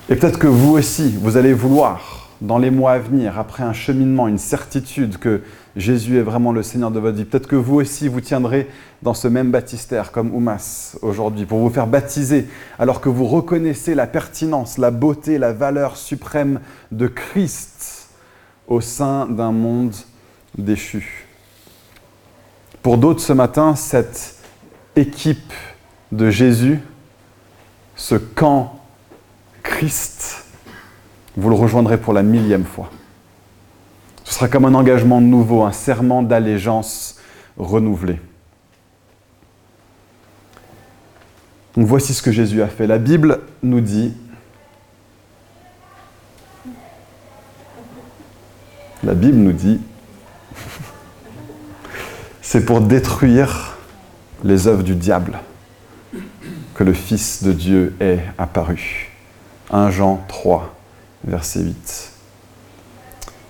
Et 0.10 0.18
peut-être 0.18 0.38
que 0.38 0.48
vous 0.48 0.74
aussi, 0.74 1.16
vous 1.18 1.38
allez 1.38 1.54
vouloir, 1.54 2.30
dans 2.42 2.58
les 2.58 2.72
mois 2.72 2.92
à 2.92 3.00
venir, 3.00 3.40
après 3.40 3.64
un 3.64 3.72
cheminement, 3.72 4.28
une 4.28 4.38
certitude 4.38 5.18
que 5.18 5.42
Jésus 5.78 6.18
est 6.18 6.24
vraiment 6.24 6.52
le 6.52 6.62
Seigneur 6.62 6.92
de 6.92 7.00
votre 7.00 7.16
vie, 7.16 7.24
peut-être 7.24 7.48
que 7.48 7.56
vous 7.56 7.76
aussi, 7.76 8.10
vous 8.10 8.20
tiendrez 8.20 8.68
dans 9.02 9.14
ce 9.14 9.30
même 9.30 9.50
baptistère 9.50 10.12
comme 10.12 10.36
Oumas 10.36 10.98
aujourd'hui, 11.02 11.46
pour 11.46 11.60
vous 11.60 11.70
faire 11.70 11.88
baptiser, 11.88 12.48
alors 12.78 13.00
que 13.00 13.08
vous 13.08 13.26
reconnaissez 13.26 13.96
la 13.96 14.06
pertinence, 14.06 14.78
la 14.78 14.92
beauté, 14.92 15.38
la 15.38 15.54
valeur 15.54 15.96
suprême 15.96 16.60
de 16.92 17.08
Christ 17.08 18.10
au 18.68 18.82
sein 18.82 19.26
d'un 19.26 19.54
monde 19.54 19.96
déchu. 20.58 21.28
Pour 22.82 22.98
d'autres 22.98 23.22
ce 23.22 23.32
matin, 23.32 23.76
cette 23.76 24.36
équipe 24.98 25.54
de 26.12 26.30
Jésus, 26.30 26.82
ce 27.96 28.16
camp 28.16 28.83
Christ, 29.64 30.44
vous 31.36 31.50
le 31.50 31.56
rejoindrez 31.56 31.98
pour 31.98 32.14
la 32.14 32.22
millième 32.22 32.66
fois. 32.66 32.92
Ce 34.24 34.34
sera 34.34 34.48
comme 34.48 34.66
un 34.66 34.74
engagement 34.74 35.22
nouveau, 35.22 35.64
un 35.64 35.72
serment 35.72 36.22
d'allégeance 36.22 37.18
renouvelé. 37.58 38.20
Donc 41.76 41.88
voici 41.88 42.14
ce 42.14 42.22
que 42.22 42.32
Jésus 42.32 42.62
a 42.62 42.68
fait. 42.68 42.86
La 42.86 43.00
Bible 43.00 43.40
nous 43.64 43.82
dit, 43.82 44.14
la 49.04 49.16
Bible 49.16 49.38
nous 49.38 49.54
dit, 49.54 49.82
c'est 52.42 52.66
pour 52.66 52.82
détruire 52.82 53.78
les 54.44 54.68
œuvres 54.68 54.84
du 54.84 54.96
diable 54.96 55.40
que 56.76 56.84
le 56.84 56.94
Fils 56.94 57.44
de 57.44 57.54
Dieu 57.54 57.96
est 58.00 58.20
apparu. 58.38 59.13
1 59.74 59.90
Jean 59.90 60.24
3, 60.28 60.72
verset 61.26 61.62
8. 61.62 62.12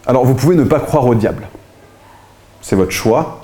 Alors, 0.05 0.25
vous 0.25 0.33
pouvez 0.33 0.55
ne 0.55 0.63
pas 0.63 0.79
croire 0.79 1.05
au 1.05 1.15
diable. 1.15 1.47
C'est 2.61 2.77
votre 2.77 2.91
choix. 2.91 3.43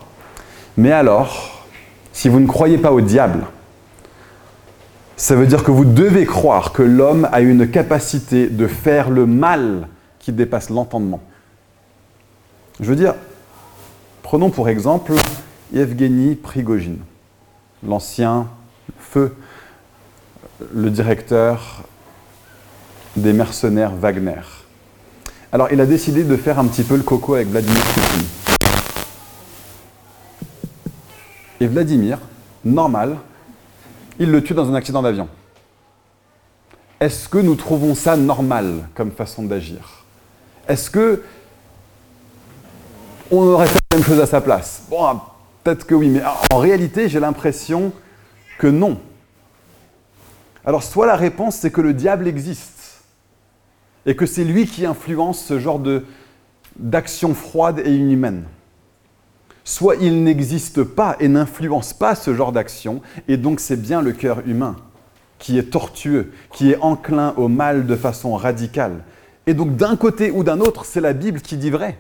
Mais 0.77 0.93
alors, 0.93 1.65
si 2.13 2.29
vous 2.29 2.39
ne 2.39 2.47
croyez 2.47 2.77
pas 2.77 2.93
au 2.93 3.01
diable, 3.01 3.45
ça 5.17 5.35
veut 5.35 5.45
dire 5.45 5.65
que 5.65 5.71
vous 5.71 5.83
devez 5.83 6.25
croire 6.25 6.71
que 6.71 6.81
l'homme 6.81 7.27
a 7.33 7.41
une 7.41 7.69
capacité 7.69 8.47
de 8.47 8.65
faire 8.65 9.09
le 9.09 9.25
mal 9.25 9.89
qui 10.19 10.31
dépasse 10.31 10.69
l'entendement. 10.69 11.19
Je 12.79 12.85
veux 12.85 12.95
dire, 12.95 13.15
prenons 14.23 14.49
pour 14.49 14.69
exemple 14.69 15.11
Evgeny 15.75 16.35
Prigogine, 16.35 16.99
l'ancien 17.85 18.47
feu, 18.97 19.35
le 20.73 20.89
directeur 20.89 21.83
des 23.19 23.33
mercenaires 23.33 23.93
Wagner. 23.93 24.41
Alors 25.51 25.71
il 25.71 25.81
a 25.81 25.85
décidé 25.85 26.23
de 26.23 26.35
faire 26.35 26.59
un 26.59 26.65
petit 26.65 26.83
peu 26.83 26.95
le 26.95 27.03
coco 27.03 27.35
avec 27.35 27.47
Vladimir 27.47 27.81
Poutine. 27.81 28.25
Et 31.59 31.67
Vladimir, 31.67 32.19
normal, 32.63 33.17
il 34.19 34.31
le 34.31 34.43
tue 34.43 34.53
dans 34.53 34.69
un 34.69 34.75
accident 34.75 35.01
d'avion. 35.01 35.27
Est-ce 36.99 37.29
que 37.29 37.37
nous 37.37 37.55
trouvons 37.55 37.95
ça 37.95 38.17
normal 38.17 38.87
comme 38.95 39.11
façon 39.11 39.43
d'agir? 39.43 40.03
Est-ce 40.67 40.89
que 40.89 41.23
on 43.31 43.41
aurait 43.41 43.67
fait 43.67 43.79
la 43.91 43.97
même 43.97 44.05
chose 44.05 44.19
à 44.19 44.25
sa 44.25 44.41
place? 44.41 44.83
Bon, 44.89 45.03
ah, 45.03 45.35
peut-être 45.63 45.85
que 45.85 45.95
oui, 45.95 46.09
mais 46.09 46.21
en 46.51 46.57
réalité, 46.57 47.09
j'ai 47.09 47.19
l'impression 47.19 47.91
que 48.57 48.67
non. 48.67 48.99
Alors, 50.65 50.83
soit 50.83 51.05
la 51.05 51.15
réponse, 51.15 51.55
c'est 51.55 51.71
que 51.71 51.81
le 51.81 51.93
diable 51.93 52.27
existe 52.27 52.78
et 54.05 54.15
que 54.15 54.25
c'est 54.25 54.43
lui 54.43 54.65
qui 54.65 54.85
influence 54.85 55.43
ce 55.43 55.59
genre 55.59 55.81
d'action 56.77 57.33
froide 57.33 57.81
et 57.85 57.95
inhumaine. 57.95 58.45
Soit 59.63 59.97
il 59.97 60.23
n'existe 60.23 60.83
pas 60.83 61.15
et 61.19 61.27
n'influence 61.27 61.93
pas 61.93 62.15
ce 62.15 62.33
genre 62.33 62.51
d'action, 62.51 63.01
et 63.27 63.37
donc 63.37 63.59
c'est 63.59 63.79
bien 63.79 64.01
le 64.01 64.13
cœur 64.13 64.41
humain 64.47 64.75
qui 65.37 65.57
est 65.57 65.71
tortueux, 65.71 66.31
qui 66.51 66.71
est 66.71 66.77
enclin 66.81 67.33
au 67.37 67.47
mal 67.47 67.85
de 67.85 67.95
façon 67.95 68.35
radicale. 68.35 69.03
Et 69.47 69.53
donc 69.53 69.75
d'un 69.75 69.95
côté 69.95 70.31
ou 70.31 70.43
d'un 70.43 70.59
autre, 70.59 70.85
c'est 70.85 71.01
la 71.01 71.13
Bible 71.13 71.41
qui 71.41 71.57
dit 71.57 71.69
vrai. 71.69 71.97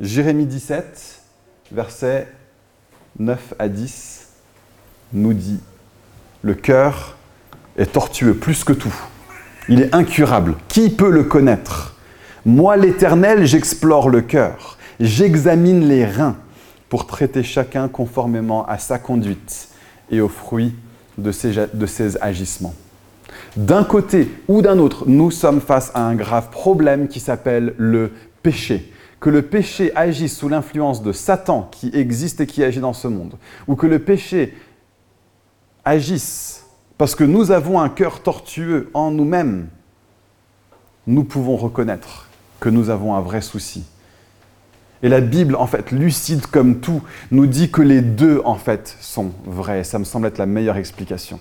Jérémie 0.00 0.46
17, 0.46 1.22
versets 1.70 2.26
9 3.18 3.54
à 3.58 3.68
10, 3.68 4.28
nous 5.12 5.34
dit, 5.34 5.60
le 6.42 6.54
cœur 6.54 7.16
est 7.76 7.92
tortueux 7.92 8.34
plus 8.34 8.64
que 8.64 8.72
tout. 8.72 8.94
Il 9.68 9.80
est 9.80 9.94
incurable. 9.94 10.54
Qui 10.68 10.90
peut 10.90 11.10
le 11.10 11.24
connaître? 11.24 11.96
Moi, 12.44 12.76
l'Éternel, 12.76 13.46
j'explore 13.46 14.10
le 14.10 14.20
cœur, 14.20 14.76
j'examine 14.98 15.86
les 15.86 16.04
reins 16.04 16.36
pour 16.88 17.06
traiter 17.06 17.44
chacun 17.44 17.88
conformément 17.88 18.66
à 18.66 18.78
sa 18.78 18.98
conduite 18.98 19.68
et 20.10 20.20
aux 20.20 20.28
fruits 20.28 20.74
de 21.18 21.30
ses, 21.30 22.22
agissements. 22.22 22.74
D'un 23.56 23.84
côté 23.84 24.28
ou 24.48 24.60
d'un 24.60 24.78
autre, 24.78 25.04
nous 25.06 25.30
sommes 25.30 25.60
face 25.60 25.92
à 25.94 26.02
un 26.02 26.14
grave 26.16 26.50
problème 26.50 27.06
qui 27.06 27.20
s'appelle 27.20 27.74
le 27.78 28.12
péché. 28.42 28.92
Que 29.20 29.30
le 29.30 29.42
péché 29.42 29.92
agisse 29.94 30.36
sous 30.36 30.48
l'influence 30.48 31.02
de 31.02 31.12
Satan 31.12 31.68
qui 31.70 31.90
existe 31.94 32.40
et 32.40 32.46
qui 32.46 32.64
agit 32.64 32.80
dans 32.80 32.92
ce 32.92 33.06
monde, 33.06 33.34
ou 33.68 33.76
que 33.76 33.86
le 33.86 34.00
péché 34.00 34.54
agisse 35.84 36.61
parce 36.98 37.14
que 37.14 37.24
nous 37.24 37.50
avons 37.50 37.80
un 37.80 37.88
cœur 37.88 38.20
tortueux 38.20 38.90
en 38.94 39.10
nous-mêmes, 39.10 39.68
nous 41.06 41.24
pouvons 41.24 41.56
reconnaître 41.56 42.28
que 42.60 42.68
nous 42.68 42.90
avons 42.90 43.14
un 43.14 43.20
vrai 43.20 43.40
souci. 43.40 43.84
Et 45.02 45.08
la 45.08 45.20
Bible, 45.20 45.56
en 45.56 45.66
fait, 45.66 45.90
lucide 45.90 46.46
comme 46.46 46.78
tout, 46.78 47.02
nous 47.32 47.46
dit 47.46 47.70
que 47.70 47.82
les 47.82 48.02
deux, 48.02 48.40
en 48.44 48.54
fait, 48.54 48.96
sont 49.00 49.32
vrais. 49.44 49.82
Ça 49.82 49.98
me 49.98 50.04
semble 50.04 50.28
être 50.28 50.38
la 50.38 50.46
meilleure 50.46 50.76
explication 50.76 51.40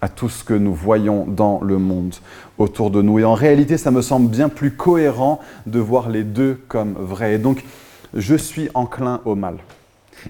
à 0.00 0.08
tout 0.08 0.28
ce 0.28 0.44
que 0.44 0.54
nous 0.54 0.74
voyons 0.74 1.24
dans 1.26 1.60
le 1.62 1.78
monde 1.78 2.14
autour 2.58 2.90
de 2.90 3.02
nous. 3.02 3.18
Et 3.18 3.24
en 3.24 3.34
réalité, 3.34 3.78
ça 3.78 3.90
me 3.90 4.02
semble 4.02 4.28
bien 4.28 4.48
plus 4.48 4.70
cohérent 4.70 5.40
de 5.66 5.80
voir 5.80 6.08
les 6.08 6.22
deux 6.22 6.60
comme 6.68 6.92
vrais. 6.92 7.34
Et 7.34 7.38
donc, 7.38 7.64
je 8.12 8.36
suis 8.36 8.68
enclin 8.74 9.20
au 9.24 9.34
mal. 9.34 9.56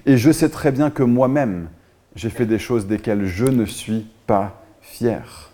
Et 0.05 0.17
je 0.17 0.31
sais 0.31 0.49
très 0.49 0.71
bien 0.71 0.89
que 0.89 1.03
moi-même, 1.03 1.67
j'ai 2.15 2.29
fait 2.29 2.45
des 2.45 2.59
choses 2.59 2.87
desquelles 2.87 3.25
je 3.25 3.45
ne 3.45 3.65
suis 3.65 4.07
pas 4.25 4.63
fier. 4.81 5.51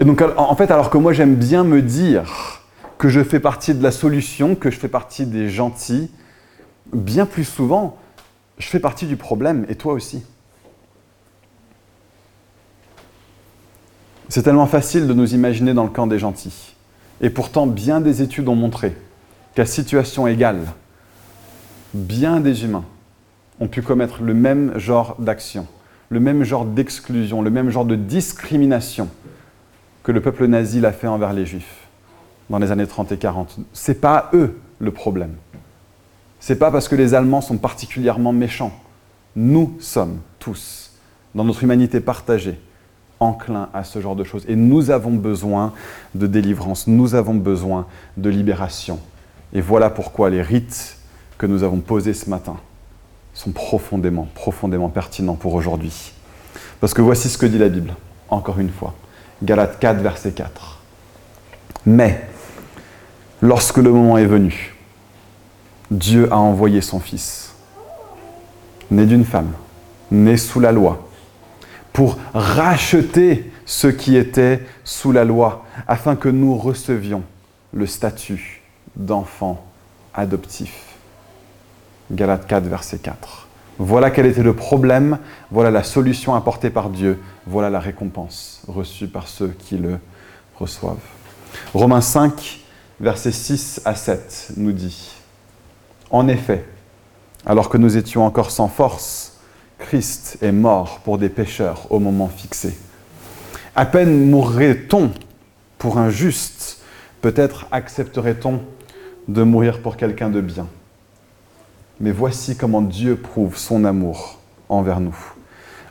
Et 0.00 0.04
donc, 0.04 0.22
en 0.36 0.56
fait, 0.56 0.70
alors 0.70 0.90
que 0.90 0.98
moi 0.98 1.12
j'aime 1.12 1.36
bien 1.36 1.62
me 1.62 1.80
dire 1.80 2.60
que 2.98 3.08
je 3.08 3.22
fais 3.22 3.40
partie 3.40 3.74
de 3.74 3.82
la 3.82 3.92
solution, 3.92 4.54
que 4.54 4.70
je 4.70 4.78
fais 4.78 4.88
partie 4.88 5.26
des 5.26 5.48
gentils, 5.48 6.10
bien 6.92 7.24
plus 7.24 7.44
souvent, 7.44 7.96
je 8.58 8.66
fais 8.66 8.80
partie 8.80 9.06
du 9.06 9.16
problème, 9.16 9.64
et 9.68 9.76
toi 9.76 9.92
aussi. 9.92 10.24
C'est 14.28 14.42
tellement 14.42 14.66
facile 14.66 15.06
de 15.06 15.14
nous 15.14 15.34
imaginer 15.34 15.74
dans 15.74 15.84
le 15.84 15.90
camp 15.90 16.06
des 16.06 16.18
gentils. 16.18 16.74
Et 17.20 17.30
pourtant, 17.30 17.66
bien 17.66 18.00
des 18.00 18.22
études 18.22 18.48
ont 18.48 18.56
montré 18.56 18.96
qu'à 19.54 19.66
situation 19.66 20.26
égale, 20.26 20.60
bien 21.94 22.40
des 22.40 22.64
humains 22.64 22.84
ont 23.60 23.68
pu 23.68 23.82
commettre 23.82 24.22
le 24.22 24.34
même 24.34 24.78
genre 24.78 25.16
d'action, 25.18 25.66
le 26.08 26.20
même 26.20 26.44
genre 26.44 26.64
d'exclusion, 26.64 27.42
le 27.42 27.50
même 27.50 27.70
genre 27.70 27.84
de 27.84 27.96
discrimination 27.96 29.08
que 30.02 30.12
le 30.12 30.20
peuple 30.20 30.46
nazi 30.46 30.80
l'a 30.80 30.92
fait 30.92 31.06
envers 31.06 31.32
les 31.32 31.46
juifs 31.46 31.88
dans 32.50 32.58
les 32.58 32.70
années 32.70 32.86
30 32.86 33.12
et 33.12 33.18
40. 33.18 33.58
C'est 33.72 34.00
pas 34.00 34.30
eux 34.34 34.58
le 34.78 34.90
problème. 34.90 35.34
C'est 36.40 36.56
pas 36.56 36.70
parce 36.70 36.88
que 36.88 36.96
les 36.96 37.14
Allemands 37.14 37.40
sont 37.40 37.56
particulièrement 37.56 38.32
méchants. 38.32 38.72
Nous 39.36 39.76
sommes 39.78 40.18
tous, 40.38 40.92
dans 41.34 41.44
notre 41.44 41.62
humanité 41.62 42.00
partagée, 42.00 42.58
enclins 43.20 43.68
à 43.72 43.84
ce 43.84 44.00
genre 44.00 44.16
de 44.16 44.24
choses. 44.24 44.44
Et 44.48 44.56
nous 44.56 44.90
avons 44.90 45.12
besoin 45.12 45.72
de 46.14 46.26
délivrance, 46.26 46.88
nous 46.88 47.14
avons 47.14 47.34
besoin 47.34 47.86
de 48.16 48.28
libération. 48.28 48.98
Et 49.52 49.60
voilà 49.60 49.88
pourquoi 49.88 50.30
les 50.30 50.42
rites 50.42 50.98
que 51.38 51.46
nous 51.46 51.62
avons 51.62 51.78
posés 51.80 52.14
ce 52.14 52.28
matin 52.28 52.56
sont 53.42 53.50
profondément, 53.50 54.28
profondément 54.34 54.88
pertinents 54.88 55.34
pour 55.34 55.54
aujourd'hui. 55.54 56.12
Parce 56.80 56.94
que 56.94 57.02
voici 57.02 57.28
ce 57.28 57.38
que 57.38 57.46
dit 57.46 57.58
la 57.58 57.68
Bible, 57.68 57.94
encore 58.28 58.60
une 58.60 58.70
fois. 58.70 58.94
Galates 59.42 59.78
4, 59.80 60.00
verset 60.00 60.32
4. 60.32 60.78
Mais, 61.86 62.24
lorsque 63.40 63.78
le 63.78 63.90
moment 63.90 64.16
est 64.18 64.26
venu, 64.26 64.76
Dieu 65.90 66.32
a 66.32 66.38
envoyé 66.38 66.80
son 66.80 67.00
Fils, 67.00 67.54
né 68.90 69.06
d'une 69.06 69.24
femme, 69.24 69.52
né 70.12 70.36
sous 70.36 70.60
la 70.60 70.70
loi, 70.70 71.08
pour 71.92 72.18
racheter 72.32 73.50
ceux 73.66 73.92
qui 73.92 74.16
étaient 74.16 74.64
sous 74.84 75.10
la 75.10 75.24
loi, 75.24 75.64
afin 75.88 76.14
que 76.14 76.28
nous 76.28 76.56
recevions 76.56 77.22
le 77.72 77.86
statut 77.86 78.62
d'enfant 78.94 79.64
adoptif. 80.14 80.91
Galates 82.12 82.46
4, 82.46 82.64
verset 82.64 82.98
4. 82.98 83.48
Voilà 83.78 84.10
quel 84.10 84.26
était 84.26 84.42
le 84.42 84.54
problème, 84.54 85.18
voilà 85.50 85.70
la 85.70 85.82
solution 85.82 86.34
apportée 86.34 86.70
par 86.70 86.90
Dieu, 86.90 87.20
voilà 87.46 87.70
la 87.70 87.80
récompense 87.80 88.62
reçue 88.68 89.08
par 89.08 89.28
ceux 89.28 89.48
qui 89.48 89.78
le 89.78 89.98
reçoivent. 90.58 90.96
Romains 91.72 92.02
5, 92.02 92.60
versets 93.00 93.32
6 93.32 93.80
à 93.84 93.94
7 93.94 94.52
nous 94.58 94.72
dit, 94.72 95.10
En 96.10 96.28
effet, 96.28 96.64
alors 97.46 97.70
que 97.70 97.78
nous 97.78 97.96
étions 97.96 98.26
encore 98.26 98.50
sans 98.50 98.68
force, 98.68 99.40
Christ 99.78 100.38
est 100.42 100.52
mort 100.52 101.00
pour 101.00 101.18
des 101.18 101.30
pécheurs 101.30 101.86
au 101.90 101.98
moment 101.98 102.28
fixé. 102.28 102.76
À 103.74 103.86
peine 103.86 104.28
mourrait-on 104.28 105.10
pour 105.78 105.98
un 105.98 106.10
juste, 106.10 106.82
peut-être 107.22 107.66
accepterait-on 107.72 108.60
de 109.28 109.42
mourir 109.42 109.80
pour 109.80 109.96
quelqu'un 109.96 110.28
de 110.28 110.40
bien. 110.40 110.68
Mais 112.02 112.10
voici 112.10 112.56
comment 112.56 112.82
Dieu 112.82 113.14
prouve 113.14 113.56
son 113.56 113.84
amour 113.84 114.40
envers 114.68 114.98
nous. 114.98 115.16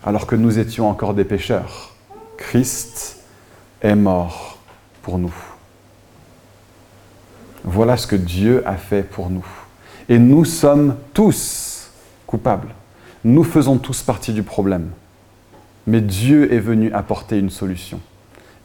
Alors 0.03 0.27
que 0.27 0.36
nous 0.36 0.60
étions 0.60 0.89
encore 0.89 1.13
des 1.13 1.24
pécheurs, 1.24 1.96
Christ 2.36 3.20
est 3.82 3.96
mort 3.96 4.58
pour 5.03 5.18
nous. 5.18 5.34
Voilà 7.63 7.96
ce 7.96 8.08
que 8.08 8.18
Dieu 8.18 8.62
a 8.68 8.75
fait 8.75 9.03
pour 9.03 9.30
nous. 9.30 9.46
Et 10.10 10.20
nous 10.20 10.44
sommes 10.44 10.98
tous 11.13 11.89
coupables. 12.27 12.75
Nous 13.24 13.46
faisons 13.46 13.77
tous 13.77 14.01
partie 14.01 14.34
du 14.34 14.44
problème. 14.44 14.89
Mais 15.88 16.01
Dieu 16.01 16.53
est 16.53 16.60
venu 16.60 16.91
apporter 16.91 17.39
une 17.39 17.50
solution. 17.50 18.01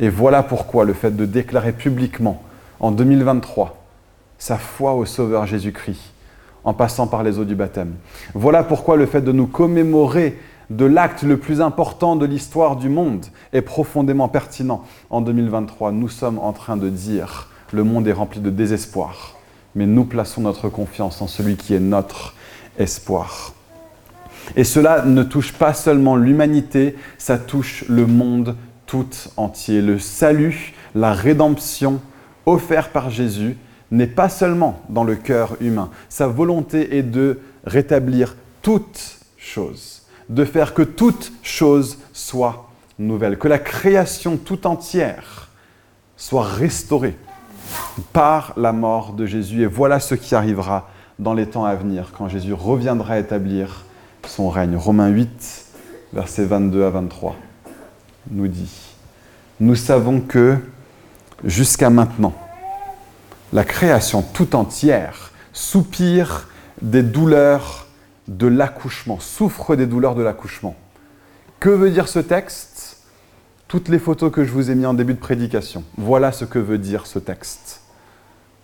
Et 0.00 0.08
voilà 0.08 0.42
pourquoi 0.42 0.84
le 0.84 0.94
fait 0.94 1.14
de 1.14 1.24
déclarer 1.24 1.72
publiquement, 1.72 2.42
en 2.80 2.90
2023, 2.90 3.86
sa 4.36 4.58
foi 4.58 4.94
au 4.94 5.06
Sauveur 5.06 5.46
Jésus-Christ, 5.46 6.12
en 6.66 6.74
passant 6.74 7.06
par 7.06 7.22
les 7.22 7.38
eaux 7.38 7.44
du 7.44 7.54
baptême. 7.54 7.94
Voilà 8.34 8.64
pourquoi 8.64 8.96
le 8.96 9.06
fait 9.06 9.22
de 9.22 9.32
nous 9.32 9.46
commémorer 9.46 10.38
de 10.68 10.84
l'acte 10.84 11.22
le 11.22 11.36
plus 11.38 11.60
important 11.60 12.16
de 12.16 12.26
l'histoire 12.26 12.74
du 12.74 12.88
monde 12.88 13.24
est 13.52 13.62
profondément 13.62 14.28
pertinent. 14.28 14.82
En 15.08 15.20
2023, 15.20 15.92
nous 15.92 16.08
sommes 16.08 16.40
en 16.40 16.52
train 16.52 16.76
de 16.76 16.88
dire, 16.88 17.48
le 17.72 17.84
monde 17.84 18.08
est 18.08 18.12
rempli 18.12 18.40
de 18.40 18.50
désespoir, 18.50 19.36
mais 19.76 19.86
nous 19.86 20.04
plaçons 20.04 20.40
notre 20.40 20.68
confiance 20.68 21.22
en 21.22 21.28
celui 21.28 21.54
qui 21.54 21.72
est 21.72 21.80
notre 21.80 22.34
espoir. 22.78 23.52
Et 24.56 24.64
cela 24.64 25.04
ne 25.04 25.22
touche 25.22 25.52
pas 25.52 25.72
seulement 25.72 26.16
l'humanité, 26.16 26.96
ça 27.16 27.38
touche 27.38 27.84
le 27.88 28.06
monde 28.06 28.56
tout 28.86 29.06
entier. 29.36 29.82
Le 29.82 30.00
salut, 30.00 30.74
la 30.96 31.12
rédemption 31.12 32.00
offert 32.44 32.90
par 32.90 33.10
Jésus 33.10 33.56
n'est 33.90 34.06
pas 34.06 34.28
seulement 34.28 34.80
dans 34.88 35.04
le 35.04 35.16
cœur 35.16 35.56
humain. 35.60 35.90
Sa 36.08 36.26
volonté 36.26 36.96
est 36.96 37.02
de 37.02 37.38
rétablir 37.64 38.36
toute 38.62 39.18
chose, 39.36 40.02
de 40.28 40.44
faire 40.44 40.74
que 40.74 40.82
toute 40.82 41.32
chose 41.42 41.98
soit 42.12 42.70
nouvelle, 42.98 43.38
que 43.38 43.48
la 43.48 43.58
création 43.58 44.36
tout 44.36 44.66
entière 44.66 45.50
soit 46.16 46.44
restaurée 46.44 47.16
par 48.12 48.54
la 48.56 48.72
mort 48.72 49.12
de 49.12 49.26
Jésus. 49.26 49.62
Et 49.62 49.66
voilà 49.66 50.00
ce 50.00 50.14
qui 50.14 50.34
arrivera 50.34 50.88
dans 51.18 51.34
les 51.34 51.46
temps 51.46 51.64
à 51.64 51.74
venir, 51.74 52.12
quand 52.16 52.28
Jésus 52.28 52.52
reviendra 52.52 53.18
établir 53.18 53.84
son 54.26 54.50
règne. 54.50 54.76
Romains 54.76 55.08
8, 55.08 55.66
versets 56.12 56.44
22 56.44 56.84
à 56.84 56.90
23, 56.90 57.36
nous 58.30 58.48
dit, 58.48 58.72
Nous 59.60 59.76
savons 59.76 60.20
que 60.20 60.56
jusqu'à 61.44 61.90
maintenant, 61.90 62.34
la 63.52 63.64
création 63.64 64.22
tout 64.22 64.56
entière 64.56 65.32
soupire 65.52 66.48
des 66.82 67.02
douleurs 67.02 67.86
de 68.28 68.46
l'accouchement, 68.46 69.18
souffre 69.20 69.76
des 69.76 69.86
douleurs 69.86 70.14
de 70.14 70.22
l'accouchement. 70.22 70.76
Que 71.60 71.70
veut 71.70 71.90
dire 71.90 72.08
ce 72.08 72.18
texte? 72.18 72.98
Toutes 73.68 73.88
les 73.88 73.98
photos 73.98 74.30
que 74.30 74.44
je 74.44 74.52
vous 74.52 74.70
ai 74.70 74.74
mises 74.74 74.86
en 74.86 74.94
début 74.94 75.14
de 75.14 75.18
prédication. 75.18 75.84
Voilà 75.96 76.32
ce 76.32 76.44
que 76.44 76.58
veut 76.58 76.78
dire 76.78 77.06
ce 77.06 77.18
texte. 77.18 77.80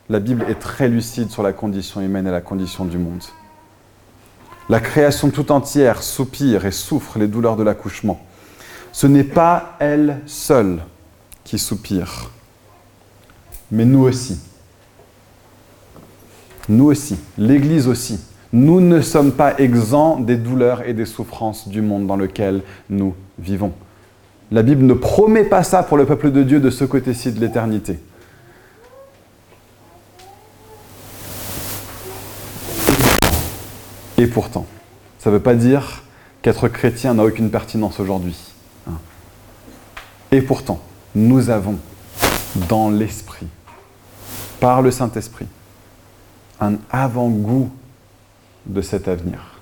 La 0.08 0.20
Bible 0.20 0.44
est 0.48 0.58
très 0.58 0.88
lucide 0.88 1.30
sur 1.30 1.42
la 1.42 1.52
condition 1.52 2.00
humaine 2.00 2.26
et 2.26 2.30
la 2.30 2.40
condition 2.40 2.84
du 2.84 2.98
monde. 2.98 3.22
La 4.68 4.80
création 4.80 5.30
tout 5.30 5.50
entière 5.50 6.02
soupire 6.02 6.66
et 6.66 6.72
souffre 6.72 7.18
les 7.18 7.28
douleurs 7.28 7.56
de 7.56 7.62
l'accouchement. 7.62 8.24
Ce 8.92 9.06
n'est 9.06 9.24
pas 9.24 9.76
elle 9.78 10.20
seule 10.26 10.82
qui 11.44 11.58
soupire, 11.58 12.30
mais 13.70 13.84
nous 13.84 14.04
aussi 14.04 14.38
nous 16.72 16.86
aussi, 16.86 17.16
l'Église 17.38 17.86
aussi, 17.86 18.18
nous 18.52 18.80
ne 18.80 19.00
sommes 19.00 19.32
pas 19.32 19.58
exempts 19.58 20.18
des 20.18 20.36
douleurs 20.36 20.86
et 20.86 20.94
des 20.94 21.06
souffrances 21.06 21.68
du 21.68 21.80
monde 21.80 22.06
dans 22.06 22.16
lequel 22.16 22.62
nous 22.90 23.14
vivons. 23.38 23.72
La 24.50 24.62
Bible 24.62 24.84
ne 24.84 24.94
promet 24.94 25.44
pas 25.44 25.62
ça 25.62 25.82
pour 25.82 25.96
le 25.96 26.04
peuple 26.04 26.30
de 26.30 26.42
Dieu 26.42 26.60
de 26.60 26.70
ce 26.70 26.84
côté-ci 26.84 27.32
de 27.32 27.40
l'éternité. 27.40 27.98
Et 34.18 34.26
pourtant, 34.26 34.66
ça 35.18 35.30
ne 35.30 35.36
veut 35.36 35.42
pas 35.42 35.54
dire 35.54 36.04
qu'être 36.42 36.68
chrétien 36.68 37.14
n'a 37.14 37.24
aucune 37.24 37.50
pertinence 37.50 37.98
aujourd'hui. 37.98 38.36
Hein. 38.88 38.98
Et 40.30 40.42
pourtant, 40.42 40.80
nous 41.14 41.50
avons 41.50 41.76
dans 42.68 42.90
l'Esprit, 42.90 43.46
par 44.60 44.82
le 44.82 44.90
Saint-Esprit, 44.90 45.46
un 46.62 46.74
avant-goût 46.90 47.70
de 48.66 48.80
cet 48.80 49.08
avenir. 49.08 49.60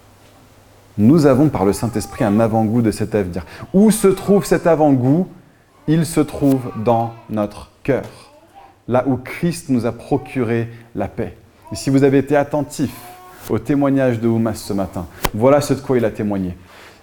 Nous 0.98 1.24
avons 1.24 1.48
par 1.48 1.64
le 1.64 1.72
Saint-Esprit 1.72 2.24
un 2.24 2.38
avant-goût 2.40 2.82
de 2.82 2.90
cet 2.90 3.14
avenir. 3.14 3.46
Où 3.72 3.90
se 3.90 4.08
trouve 4.08 4.44
cet 4.44 4.66
avant-goût? 4.66 5.26
Il 5.88 6.04
se 6.04 6.20
trouve 6.20 6.60
dans 6.84 7.14
notre 7.30 7.70
cœur, 7.82 8.04
là 8.86 9.04
où 9.06 9.16
Christ 9.16 9.70
nous 9.70 9.86
a 9.86 9.92
procuré 9.92 10.68
la 10.94 11.08
paix. 11.08 11.36
Et 11.72 11.74
si 11.74 11.88
vous 11.88 12.04
avez 12.04 12.18
été 12.18 12.36
attentif 12.36 12.92
au 13.48 13.58
témoignage 13.58 14.20
de 14.20 14.28
Oumas 14.28 14.54
ce 14.54 14.74
matin, 14.74 15.06
voilà 15.32 15.62
ce 15.62 15.72
de 15.72 15.80
quoi 15.80 15.96
il 15.96 16.04
a 16.04 16.10
témoigné. 16.10 16.54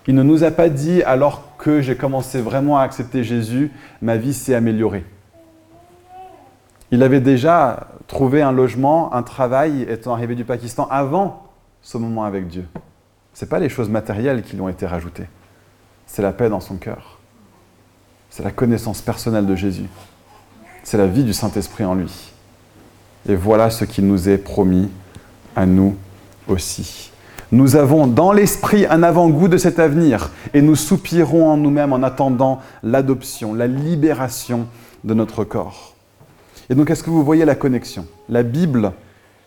Il 0.06 0.14
ne 0.16 0.24
nous 0.24 0.44
a 0.44 0.52
pas 0.52 0.70
dit, 0.70 1.02
alors 1.04 1.58
que 1.58 1.82
j'ai 1.82 1.96
commencé 1.96 2.40
vraiment 2.40 2.78
à 2.78 2.84
accepter 2.84 3.24
Jésus, 3.24 3.72
ma 4.02 4.16
vie 4.16 4.34
s'est 4.34 4.54
améliorée. 4.54 5.04
Il 6.92 7.04
avait 7.04 7.20
déjà 7.20 7.88
trouvé 8.08 8.42
un 8.42 8.52
logement, 8.52 9.14
un 9.14 9.24
travail, 9.24 9.86
étant 9.90 10.14
arrivé 10.14 10.36
du 10.36 10.46
Pakistan 10.46 10.88
avant 10.90 11.44
ce 11.82 11.98
moment 11.98 12.24
avec 12.24 12.48
Dieu. 12.48 12.66
Ce 13.34 13.44
n'est 13.44 13.50
pas 13.50 13.60
les 13.60 13.70
choses 13.70 13.90
matérielles 13.90 14.42
qui 14.42 14.56
lui 14.56 14.62
ont 14.62 14.70
été 14.70 14.86
rajoutées. 14.86 15.28
C'est 16.06 16.22
la 16.22 16.32
paix 16.32 16.50
dans 16.50 16.62
son 16.62 16.78
cœur. 16.78 17.20
C'est 18.30 18.44
la 18.44 18.52
connaissance 18.52 19.02
personnelle 19.02 19.46
de 19.46 19.56
Jésus. 19.56 19.90
C'est 20.84 20.98
la 20.98 21.08
vie 21.08 21.24
du 21.24 21.34
Saint-Esprit 21.34 21.84
en 21.84 21.96
lui. 21.96 22.32
Et 23.28 23.36
voilà 23.36 23.70
ce 23.70 23.84
qui 23.84 24.02
nous 24.02 24.30
est 24.30 24.38
promis 24.38 24.90
à 25.56 25.66
nous 25.66 25.98
aussi. 26.48 27.12
Nous 27.52 27.76
avons 27.76 28.08
dans 28.08 28.32
l'esprit 28.32 28.86
un 28.86 29.04
avant-goût 29.04 29.50
de 29.50 29.58
cet 29.58 29.80
avenir 29.80 30.32
et 30.54 30.62
nous 30.62 30.76
soupirons 30.76 31.50
en 31.50 31.58
nous-mêmes 31.58 31.94
en 31.94 32.04
attendant 32.04 32.62
l'adoption, 32.84 33.54
la 33.54 33.68
libération 33.68 34.68
de 35.04 35.14
notre 35.14 35.44
corps. 35.44 35.97
Et 36.70 36.76
donc, 36.76 36.90
est-ce 36.90 37.04
que 37.04 37.10
vous 37.10 37.24
voyez 37.24 37.46
la 37.46 37.56
connexion? 37.56 38.06
La 38.28 38.44
Bible 38.44 38.92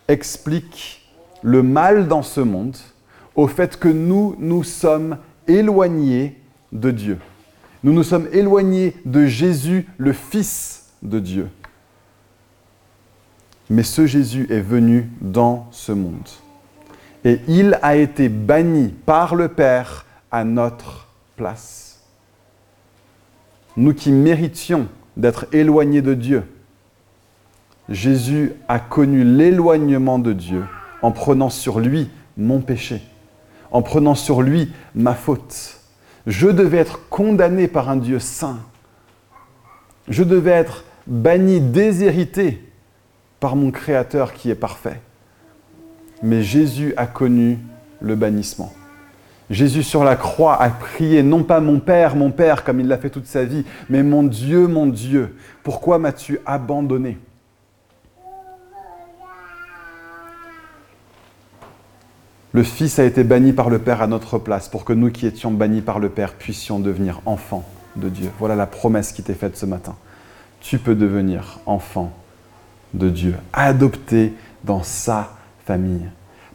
explique 0.07 1.09
le 1.43 1.63
mal 1.63 2.07
dans 2.07 2.23
ce 2.23 2.41
monde 2.41 2.77
au 3.35 3.47
fait 3.47 3.77
que 3.77 3.87
nous 3.87 4.35
nous 4.39 4.63
sommes 4.63 5.17
éloignés 5.47 6.39
de 6.71 6.91
Dieu. 6.91 7.17
Nous 7.83 7.93
nous 7.93 8.03
sommes 8.03 8.27
éloignés 8.31 8.95
de 9.05 9.25
Jésus, 9.25 9.87
le 9.97 10.13
Fils 10.13 10.91
de 11.01 11.19
Dieu. 11.19 11.47
Mais 13.69 13.83
ce 13.83 14.05
Jésus 14.05 14.47
est 14.49 14.61
venu 14.61 15.09
dans 15.21 15.67
ce 15.71 15.91
monde. 15.91 16.27
Et 17.23 17.39
il 17.47 17.79
a 17.81 17.95
été 17.95 18.29
banni 18.29 18.89
par 18.89 19.35
le 19.35 19.47
Père 19.47 20.05
à 20.31 20.43
notre 20.43 21.07
place. 21.37 22.01
Nous 23.77 23.93
qui 23.93 24.11
méritions 24.11 24.87
d'être 25.15 25.45
éloignés 25.53 26.01
de 26.01 26.13
Dieu, 26.13 26.43
Jésus 27.91 28.53
a 28.67 28.79
connu 28.79 29.23
l'éloignement 29.23 30.17
de 30.17 30.33
Dieu 30.33 30.63
en 31.01 31.11
prenant 31.11 31.49
sur 31.49 31.79
lui 31.79 32.09
mon 32.37 32.61
péché, 32.61 33.01
en 33.71 33.81
prenant 33.81 34.15
sur 34.15 34.41
lui 34.41 34.71
ma 34.95 35.13
faute. 35.13 35.81
Je 36.25 36.47
devais 36.47 36.77
être 36.77 37.09
condamné 37.09 37.67
par 37.67 37.89
un 37.89 37.97
Dieu 37.97 38.19
saint. 38.19 38.59
Je 40.07 40.23
devais 40.23 40.51
être 40.51 40.85
banni, 41.05 41.59
déshérité 41.59 42.65
par 43.39 43.55
mon 43.55 43.71
Créateur 43.71 44.33
qui 44.33 44.49
est 44.49 44.55
parfait. 44.55 45.01
Mais 46.23 46.43
Jésus 46.43 46.93
a 46.95 47.07
connu 47.07 47.59
le 47.99 48.15
bannissement. 48.15 48.71
Jésus 49.49 49.83
sur 49.83 50.05
la 50.05 50.15
croix 50.15 50.61
a 50.61 50.69
prié 50.69 51.23
non 51.23 51.43
pas 51.43 51.59
mon 51.59 51.79
Père, 51.79 52.15
mon 52.15 52.31
Père, 52.31 52.63
comme 52.63 52.79
il 52.79 52.87
l'a 52.87 52.97
fait 52.97 53.09
toute 53.09 53.25
sa 53.25 53.43
vie, 53.43 53.65
mais 53.89 54.01
mon 54.01 54.23
Dieu, 54.23 54.67
mon 54.67 54.85
Dieu, 54.87 55.35
pourquoi 55.63 55.97
m'as-tu 55.97 56.39
abandonné? 56.45 57.17
Le 62.53 62.63
Fils 62.63 62.99
a 62.99 63.05
été 63.05 63.23
banni 63.23 63.53
par 63.53 63.69
le 63.69 63.79
Père 63.79 64.01
à 64.01 64.07
notre 64.07 64.37
place 64.37 64.67
pour 64.67 64.83
que 64.83 64.91
nous 64.91 65.09
qui 65.09 65.25
étions 65.25 65.51
bannis 65.51 65.79
par 65.79 65.99
le 65.99 66.09
Père 66.09 66.33
puissions 66.33 66.79
devenir 66.79 67.21
enfants 67.25 67.63
de 67.95 68.09
Dieu. 68.09 68.29
Voilà 68.39 68.55
la 68.55 68.67
promesse 68.67 69.13
qui 69.13 69.23
t'est 69.23 69.33
faite 69.33 69.55
ce 69.55 69.65
matin. 69.65 69.95
Tu 70.59 70.77
peux 70.77 70.95
devenir 70.95 71.59
enfant 71.65 72.11
de 72.93 73.09
Dieu, 73.09 73.35
adopté 73.53 74.33
dans 74.65 74.83
sa 74.83 75.31
famille. 75.65 76.09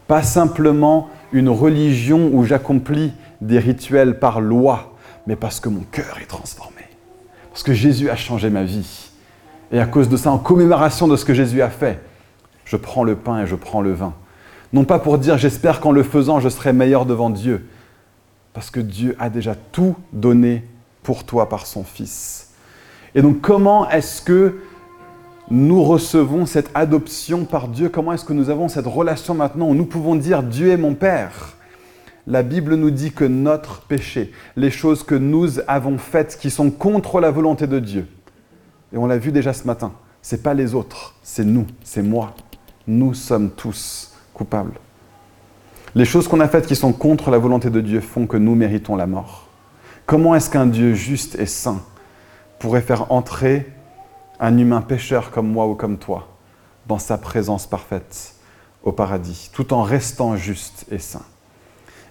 Pas 0.07 0.23
simplement 0.23 1.09
une 1.33 1.49
religion 1.49 2.31
où 2.31 2.45
j'accomplis 2.45 3.13
des 3.41 3.59
rituels 3.59 4.19
par 4.19 4.43
loi, 4.43 4.97
mais 5.27 5.35
parce 5.35 5.61
que 5.61 5.71
mon 5.71 5.83
cœur 5.91 6.19
est 6.21 6.27
transformé. 6.27 6.83
Parce 7.51 7.63
que 7.63 7.73
Jésus 7.73 8.11
a 8.11 8.17
changé 8.17 8.51
ma 8.51 8.65
vie. 8.65 9.11
Et 9.73 9.81
à 9.81 9.87
cause 9.87 10.11
de 10.11 10.19
ça, 10.19 10.31
en 10.31 10.39
commémoration 10.39 11.09
de 11.09 11.17
ce 11.17 11.25
que 11.25 11.33
Jésus 11.33 11.63
a 11.63 11.71
fait, 11.71 12.01
je 12.67 12.77
prends 12.77 13.03
le 13.03 13.17
pain 13.17 13.41
et 13.43 13.47
je 13.47 13.57
prends 13.57 13.81
le 13.81 13.95
vin. 13.95 14.13
Non 14.77 14.85
pas 14.85 14.99
pour 14.99 15.17
dire 15.17 15.39
j'espère 15.39 15.81
qu'en 15.81 15.91
le 15.91 16.03
faisant 16.03 16.39
je 16.39 16.51
serai 16.51 16.75
meilleur 16.75 17.07
devant 17.07 17.31
Dieu, 17.31 17.67
parce 18.53 18.71
que 18.71 18.79
Dieu 18.79 19.17
a 19.19 19.31
déjà 19.31 19.55
tout 19.55 19.97
donné 20.13 20.65
pour 21.03 21.25
toi 21.25 21.49
par 21.49 21.67
son 21.67 21.83
Fils. 21.83 22.51
Et 23.15 23.23
donc 23.23 23.41
comment 23.41 23.89
est-ce 23.89 24.21
que 24.21 24.59
nous 25.51 25.83
recevons 25.83 26.45
cette 26.45 26.69
adoption 26.75 27.47
par 27.47 27.69
Dieu? 27.69 27.89
Comment 27.89 28.13
est-ce 28.13 28.27
que 28.27 28.35
nous 28.35 28.51
avons 28.51 28.69
cette 28.69 28.85
relation 28.87 29.33
maintenant 29.33 29.67
où 29.67 29.75
nous 29.75 29.87
pouvons 29.87 30.15
dire 30.15 30.43
Dieu 30.43 30.69
est 30.73 30.77
mon 30.77 30.93
Père? 30.93 31.57
La 32.27 32.43
Bible 32.43 32.75
nous 32.75 32.91
dit 32.91 33.13
que 33.13 33.25
notre 33.25 33.81
péché, 33.81 34.31
les 34.57 34.71
choses 34.71 35.05
que 35.05 35.15
nous 35.15 35.59
avons 35.69 35.97
faites 35.97 36.37
qui 36.39 36.51
sont 36.51 36.71
contre 36.71 37.19
la 37.21 37.31
volonté 37.31 37.67
de 37.67 37.79
Dieu, 37.79 38.09
et 38.93 38.99
on 38.99 39.07
l'a 39.07 39.17
vu 39.17 39.33
déjà 39.33 39.55
ce 39.55 39.67
matin, 39.67 39.95
c'est 40.21 40.43
pas 40.43 40.53
les 40.53 40.75
autres, 40.75 41.15
c'est 41.23 41.47
nous, 41.47 41.67
c'est 41.83 42.03
moi. 42.03 42.35
Nous 42.87 43.15
sommes 43.15 43.49
tous 43.49 44.13
coupables. 44.37 44.79
Les 45.95 46.05
choses 46.05 46.29
qu'on 46.29 46.41
a 46.41 46.49
faites 46.49 46.67
qui 46.67 46.77
sont 46.77 46.93
contre 46.93 47.31
la 47.31 47.39
volonté 47.39 47.71
de 47.71 47.81
Dieu 47.81 48.03
font 48.03 48.27
que 48.27 48.37
nous 48.37 48.55
méritons 48.55 48.95
la 48.95 49.07
mort. 49.07 49.49
Comment 50.05 50.35
est-ce 50.35 50.51
qu'un 50.51 50.67
Dieu 50.67 50.93
juste 50.93 51.37
et 51.37 51.47
saint 51.47 51.83
pourrait 52.59 52.83
faire 52.83 53.11
entrer 53.11 53.73
un 54.39 54.59
humain 54.59 54.83
pécheur 54.83 55.31
comme 55.31 55.51
moi 55.51 55.67
ou 55.67 55.75
comme 55.75 55.97
toi 55.97 56.29
dans 56.87 56.99
sa 56.99 57.17
présence 57.17 57.67
parfaite 57.67 58.35
au 58.83 58.93
paradis, 58.93 59.51
tout 59.55 59.73
en 59.73 59.83
restant 59.83 60.37
juste 60.37 60.85
et 60.91 60.99
saint? 60.99 61.25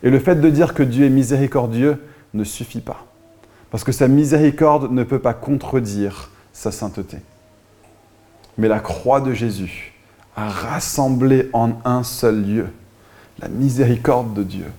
Et 0.02 0.10
le 0.10 0.20
fait 0.20 0.36
de 0.36 0.50
dire 0.50 0.74
que 0.74 0.84
Dieu 0.84 1.06
est 1.06 1.10
miséricordieux 1.10 2.04
ne 2.34 2.44
suffit 2.44 2.82
pas, 2.82 3.06
parce 3.70 3.84
que 3.84 3.92
sa 3.92 4.08
miséricorde 4.08 4.92
ne 4.92 5.04
peut 5.04 5.20
pas 5.20 5.36
contredire 5.36 6.32
sa 6.54 6.72
sainteté. 6.72 7.18
Mais 8.58 8.68
la 8.68 8.80
croix 8.80 9.22
de 9.22 9.32
Jésus 9.32 9.95
a 10.36 10.50
rassemblé 10.50 11.50
en 11.54 11.74
un 11.86 12.04
seul 12.04 12.44
lieu 12.44 12.68
la 13.40 13.48
miséricorde 13.48 14.34
de 14.34 14.44
Dieu 14.44 14.72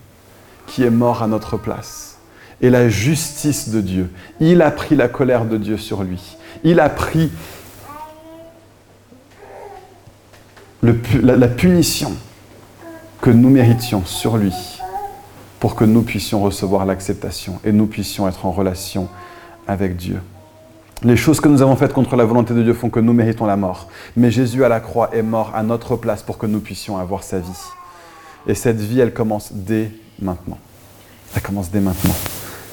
qui 0.67 0.83
est 0.83 0.91
mort 0.91 1.23
à 1.23 1.27
notre 1.27 1.57
place 1.57 2.19
et 2.61 2.71
la 2.71 2.89
justice 2.89 3.69
de 3.69 3.81
Dieu. 3.81 4.11
Il 4.41 4.63
a 4.63 4.71
pris 4.71 4.97
la 4.97 5.09
colère 5.09 5.45
de 5.45 5.57
Dieu 5.57 5.77
sur 5.77 6.03
lui. 6.03 6.37
Il 6.65 6.81
a 6.81 6.89
pris 6.89 7.31
la, 10.83 11.37
la 11.37 11.49
punition 11.49 12.17
que 13.21 13.31
nous 13.31 13.51
méritions 13.51 14.05
sur 14.05 14.37
lui 14.37 14.55
pour 15.61 15.75
que 15.75 15.85
nous 15.85 16.03
puissions 16.03 16.43
recevoir 16.43 16.87
l'acceptation 16.87 17.61
et 17.65 17.73
nous 17.73 17.87
puissions 17.87 18.29
être 18.29 18.47
en 18.47 18.53
relation 18.53 19.09
avec 19.67 19.97
Dieu. 19.97 20.21
Les 21.07 21.17
choses 21.17 21.39
que 21.39 21.47
nous 21.47 21.63
avons 21.63 21.77
faites 21.77 21.93
contre 21.93 22.17
la 22.17 22.25
volonté 22.25 22.53
de 22.53 22.65
Dieu 22.65 22.75
font 22.75 22.91
que 22.91 22.99
nous 22.99 23.13
méritons 23.13 23.47
la 23.47 23.57
mort. 23.57 23.87
Mais 24.17 24.33
Jésus 24.33 24.65
à 24.65 24.69
la 24.69 24.81
croix 24.81 25.11
est 25.13 25.23
mort 25.23 25.53
à 25.55 25.63
notre 25.63 25.95
place 25.95 26.21
pour 26.21 26.37
que 26.37 26.47
nous 26.47 26.59
puissions 26.59 26.99
avoir 26.99 27.23
sa 27.23 27.39
vie. 27.39 27.63
Et 28.49 28.57
cette 28.57 28.81
vie, 28.81 28.99
elle 28.99 29.15
commence 29.15 29.53
dès 29.53 29.93
maintenant. 30.21 30.59
Elle 31.37 31.43
commence 31.43 31.71
dès 31.71 31.79
maintenant. 31.79 32.17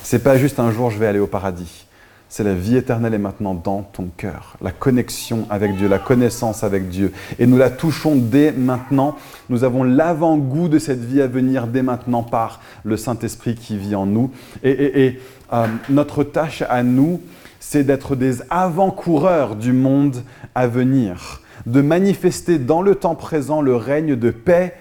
C'est 0.02 0.24
pas 0.24 0.36
juste 0.36 0.60
un 0.60 0.72
jour 0.72 0.90
je 0.90 0.98
vais 0.98 1.06
aller 1.06 1.20
au 1.20 1.28
paradis. 1.28 1.86
C'est 2.28 2.44
la 2.44 2.56
vie 2.56 2.76
éternelle 2.76 3.14
est 3.14 3.20
maintenant 3.20 3.54
dans 3.54 3.84
ton 3.84 4.10
cœur. 4.18 4.58
La 4.64 4.72
connexion 4.72 5.46
avec 5.52 5.76
Dieu, 5.76 5.88
la 5.88 6.00
connaissance 6.00 6.64
avec 6.64 6.90
Dieu. 6.90 7.14
Et 7.38 7.46
nous 7.46 7.58
la 7.58 7.70
touchons 7.70 8.16
dès 8.16 8.52
maintenant. 8.52 9.16
Nous 9.50 9.64
avons 9.64 9.84
l'avant-goût 9.84 10.70
de 10.70 10.80
cette 10.80 11.06
vie 11.06 11.22
à 11.22 11.28
venir 11.28 11.68
dès 11.68 11.84
maintenant 11.84 12.24
par 12.24 12.62
le 12.84 12.98
Saint-Esprit 12.98 13.54
qui 13.54 13.78
vit 13.78 13.94
en 13.94 14.08
nous. 14.08 14.32
Et, 14.64 15.20
euh, 15.54 15.68
notre 15.90 16.24
tâche 16.24 16.64
à 16.68 16.82
nous, 16.82 17.22
c'est 17.66 17.86
d'être 17.86 18.18
des 18.18 18.42
avant-coureurs 18.50 19.56
du 19.56 19.72
monde 19.72 20.18
à 20.54 20.68
venir, 20.68 21.42
de 21.66 21.82
manifester 21.82 22.60
dans 22.60 22.82
le 22.82 22.94
temps 22.94 23.16
présent 23.16 23.62
le 23.62 23.76
règne 23.76 24.18
de 24.18 24.32
paix 24.32 24.76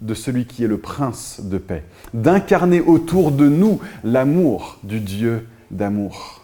de 0.00 0.14
celui 0.14 0.46
qui 0.46 0.62
est 0.62 0.68
le 0.68 0.78
prince 0.78 1.40
de 1.42 1.58
paix, 1.58 1.82
d'incarner 2.14 2.80
autour 2.80 3.32
de 3.32 3.48
nous 3.48 3.80
l'amour 4.04 4.78
du 4.84 5.00
Dieu 5.00 5.48
d'amour. 5.72 6.42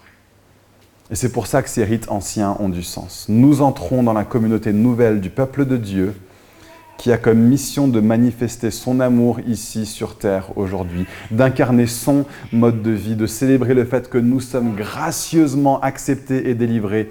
Et 1.09 1.15
c'est 1.15 1.31
pour 1.31 1.47
ça 1.47 1.63
que 1.63 1.69
ces 1.69 1.85
rites 1.85 2.11
anciens 2.11 2.57
ont 2.59 2.69
du 2.69 2.83
sens. 2.83 3.25
Nous 3.29 3.61
entrons 3.61 4.03
dans 4.03 4.13
la 4.13 4.25
communauté 4.25 4.73
nouvelle 4.73 5.21
du 5.21 5.29
peuple 5.29 5.65
de 5.65 5.77
Dieu 5.77 6.13
qui 6.97 7.11
a 7.11 7.17
comme 7.17 7.39
mission 7.39 7.87
de 7.87 7.99
manifester 7.99 8.71
son 8.71 8.99
amour 8.99 9.39
ici 9.47 9.85
sur 9.85 10.17
terre 10.17 10.49
aujourd'hui, 10.55 11.05
d'incarner 11.31 11.87
son 11.87 12.25
mode 12.51 12.81
de 12.81 12.91
vie, 12.91 13.15
de 13.15 13.27
célébrer 13.27 13.73
le 13.73 13.85
fait 13.85 14.09
que 14.09 14.17
nous 14.17 14.39
sommes 14.39 14.75
gracieusement 14.75 15.79
acceptés 15.81 16.49
et 16.49 16.55
délivrés 16.55 17.09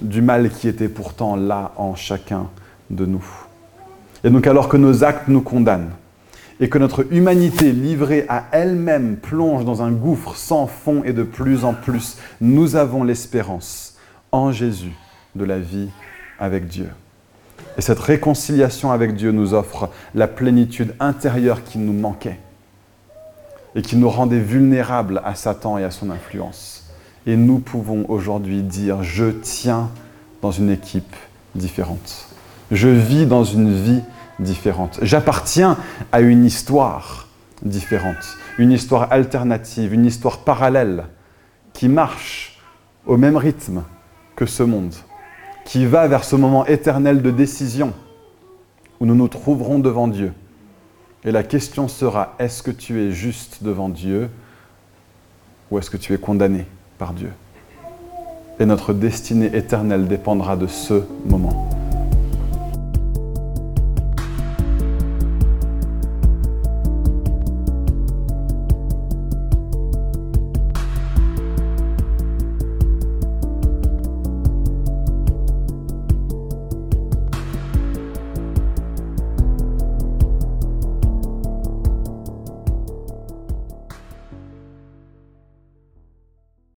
du 0.00 0.22
mal 0.22 0.50
qui 0.50 0.68
était 0.68 0.88
pourtant 0.88 1.36
là 1.36 1.72
en 1.76 1.94
chacun 1.94 2.48
de 2.90 3.06
nous. 3.06 3.24
Et 4.22 4.30
donc 4.30 4.46
alors 4.46 4.68
que 4.68 4.76
nos 4.76 5.04
actes 5.04 5.28
nous 5.28 5.42
condamnent 5.42 5.90
et 6.60 6.68
que 6.68 6.78
notre 6.78 7.12
humanité 7.12 7.72
livrée 7.72 8.24
à 8.28 8.44
elle-même 8.52 9.16
plonge 9.16 9.64
dans 9.64 9.82
un 9.82 9.90
gouffre 9.90 10.36
sans 10.36 10.66
fond 10.66 11.02
et 11.04 11.12
de 11.12 11.24
plus 11.24 11.64
en 11.64 11.74
plus, 11.74 12.16
nous 12.40 12.76
avons 12.76 13.04
l'espérance 13.04 13.96
en 14.32 14.52
Jésus 14.52 14.92
de 15.34 15.44
la 15.44 15.58
vie 15.58 15.88
avec 16.38 16.66
Dieu. 16.66 16.88
Et 17.76 17.80
cette 17.80 17.98
réconciliation 17.98 18.92
avec 18.92 19.14
Dieu 19.14 19.32
nous 19.32 19.54
offre 19.54 19.90
la 20.14 20.28
plénitude 20.28 20.94
intérieure 21.00 21.64
qui 21.64 21.78
nous 21.78 21.92
manquait 21.92 22.38
et 23.74 23.82
qui 23.82 23.96
nous 23.96 24.08
rendait 24.08 24.38
vulnérables 24.38 25.20
à 25.24 25.34
Satan 25.34 25.78
et 25.78 25.84
à 25.84 25.90
son 25.90 26.10
influence. 26.10 26.84
Et 27.26 27.36
nous 27.36 27.58
pouvons 27.58 28.04
aujourd'hui 28.08 28.62
dire, 28.62 29.02
je 29.02 29.26
tiens 29.26 29.90
dans 30.42 30.52
une 30.52 30.70
équipe 30.70 31.16
différente. 31.54 32.28
Je 32.70 32.88
vis 32.88 33.26
dans 33.26 33.44
une 33.44 33.74
vie 33.74 34.02
différente. 34.38 34.98
J'appartiens 35.02 35.76
à 36.12 36.20
une 36.20 36.44
histoire 36.44 37.28
différente, 37.62 38.36
une 38.58 38.72
histoire 38.72 39.12
alternative, 39.12 39.92
une 39.92 40.06
histoire 40.06 40.38
parallèle 40.38 41.06
qui 41.72 41.88
marche 41.88 42.60
au 43.06 43.16
même 43.16 43.36
rythme 43.36 43.82
que 44.36 44.46
ce 44.46 44.62
monde 44.62 44.94
qui 45.64 45.86
va 45.86 46.06
vers 46.08 46.24
ce 46.24 46.36
moment 46.36 46.66
éternel 46.66 47.22
de 47.22 47.30
décision 47.30 47.92
où 49.00 49.06
nous 49.06 49.14
nous 49.14 49.28
trouverons 49.28 49.78
devant 49.78 50.08
Dieu 50.08 50.32
Et 51.24 51.32
la 51.32 51.42
question 51.42 51.88
sera, 51.88 52.34
est-ce 52.38 52.62
que 52.62 52.70
tu 52.70 53.00
es 53.02 53.10
juste 53.10 53.62
devant 53.62 53.88
Dieu 53.88 54.30
ou 55.70 55.78
est-ce 55.78 55.90
que 55.90 55.96
tu 55.96 56.12
es 56.12 56.18
condamné 56.18 56.66
par 56.98 57.12
Dieu? 57.12 57.30
Et 58.60 58.66
notre 58.66 58.92
destinée 58.92 59.50
éternelle 59.56 60.06
dépendra 60.06 60.56
de 60.56 60.66
ce 60.66 61.02
moment. 61.24 61.68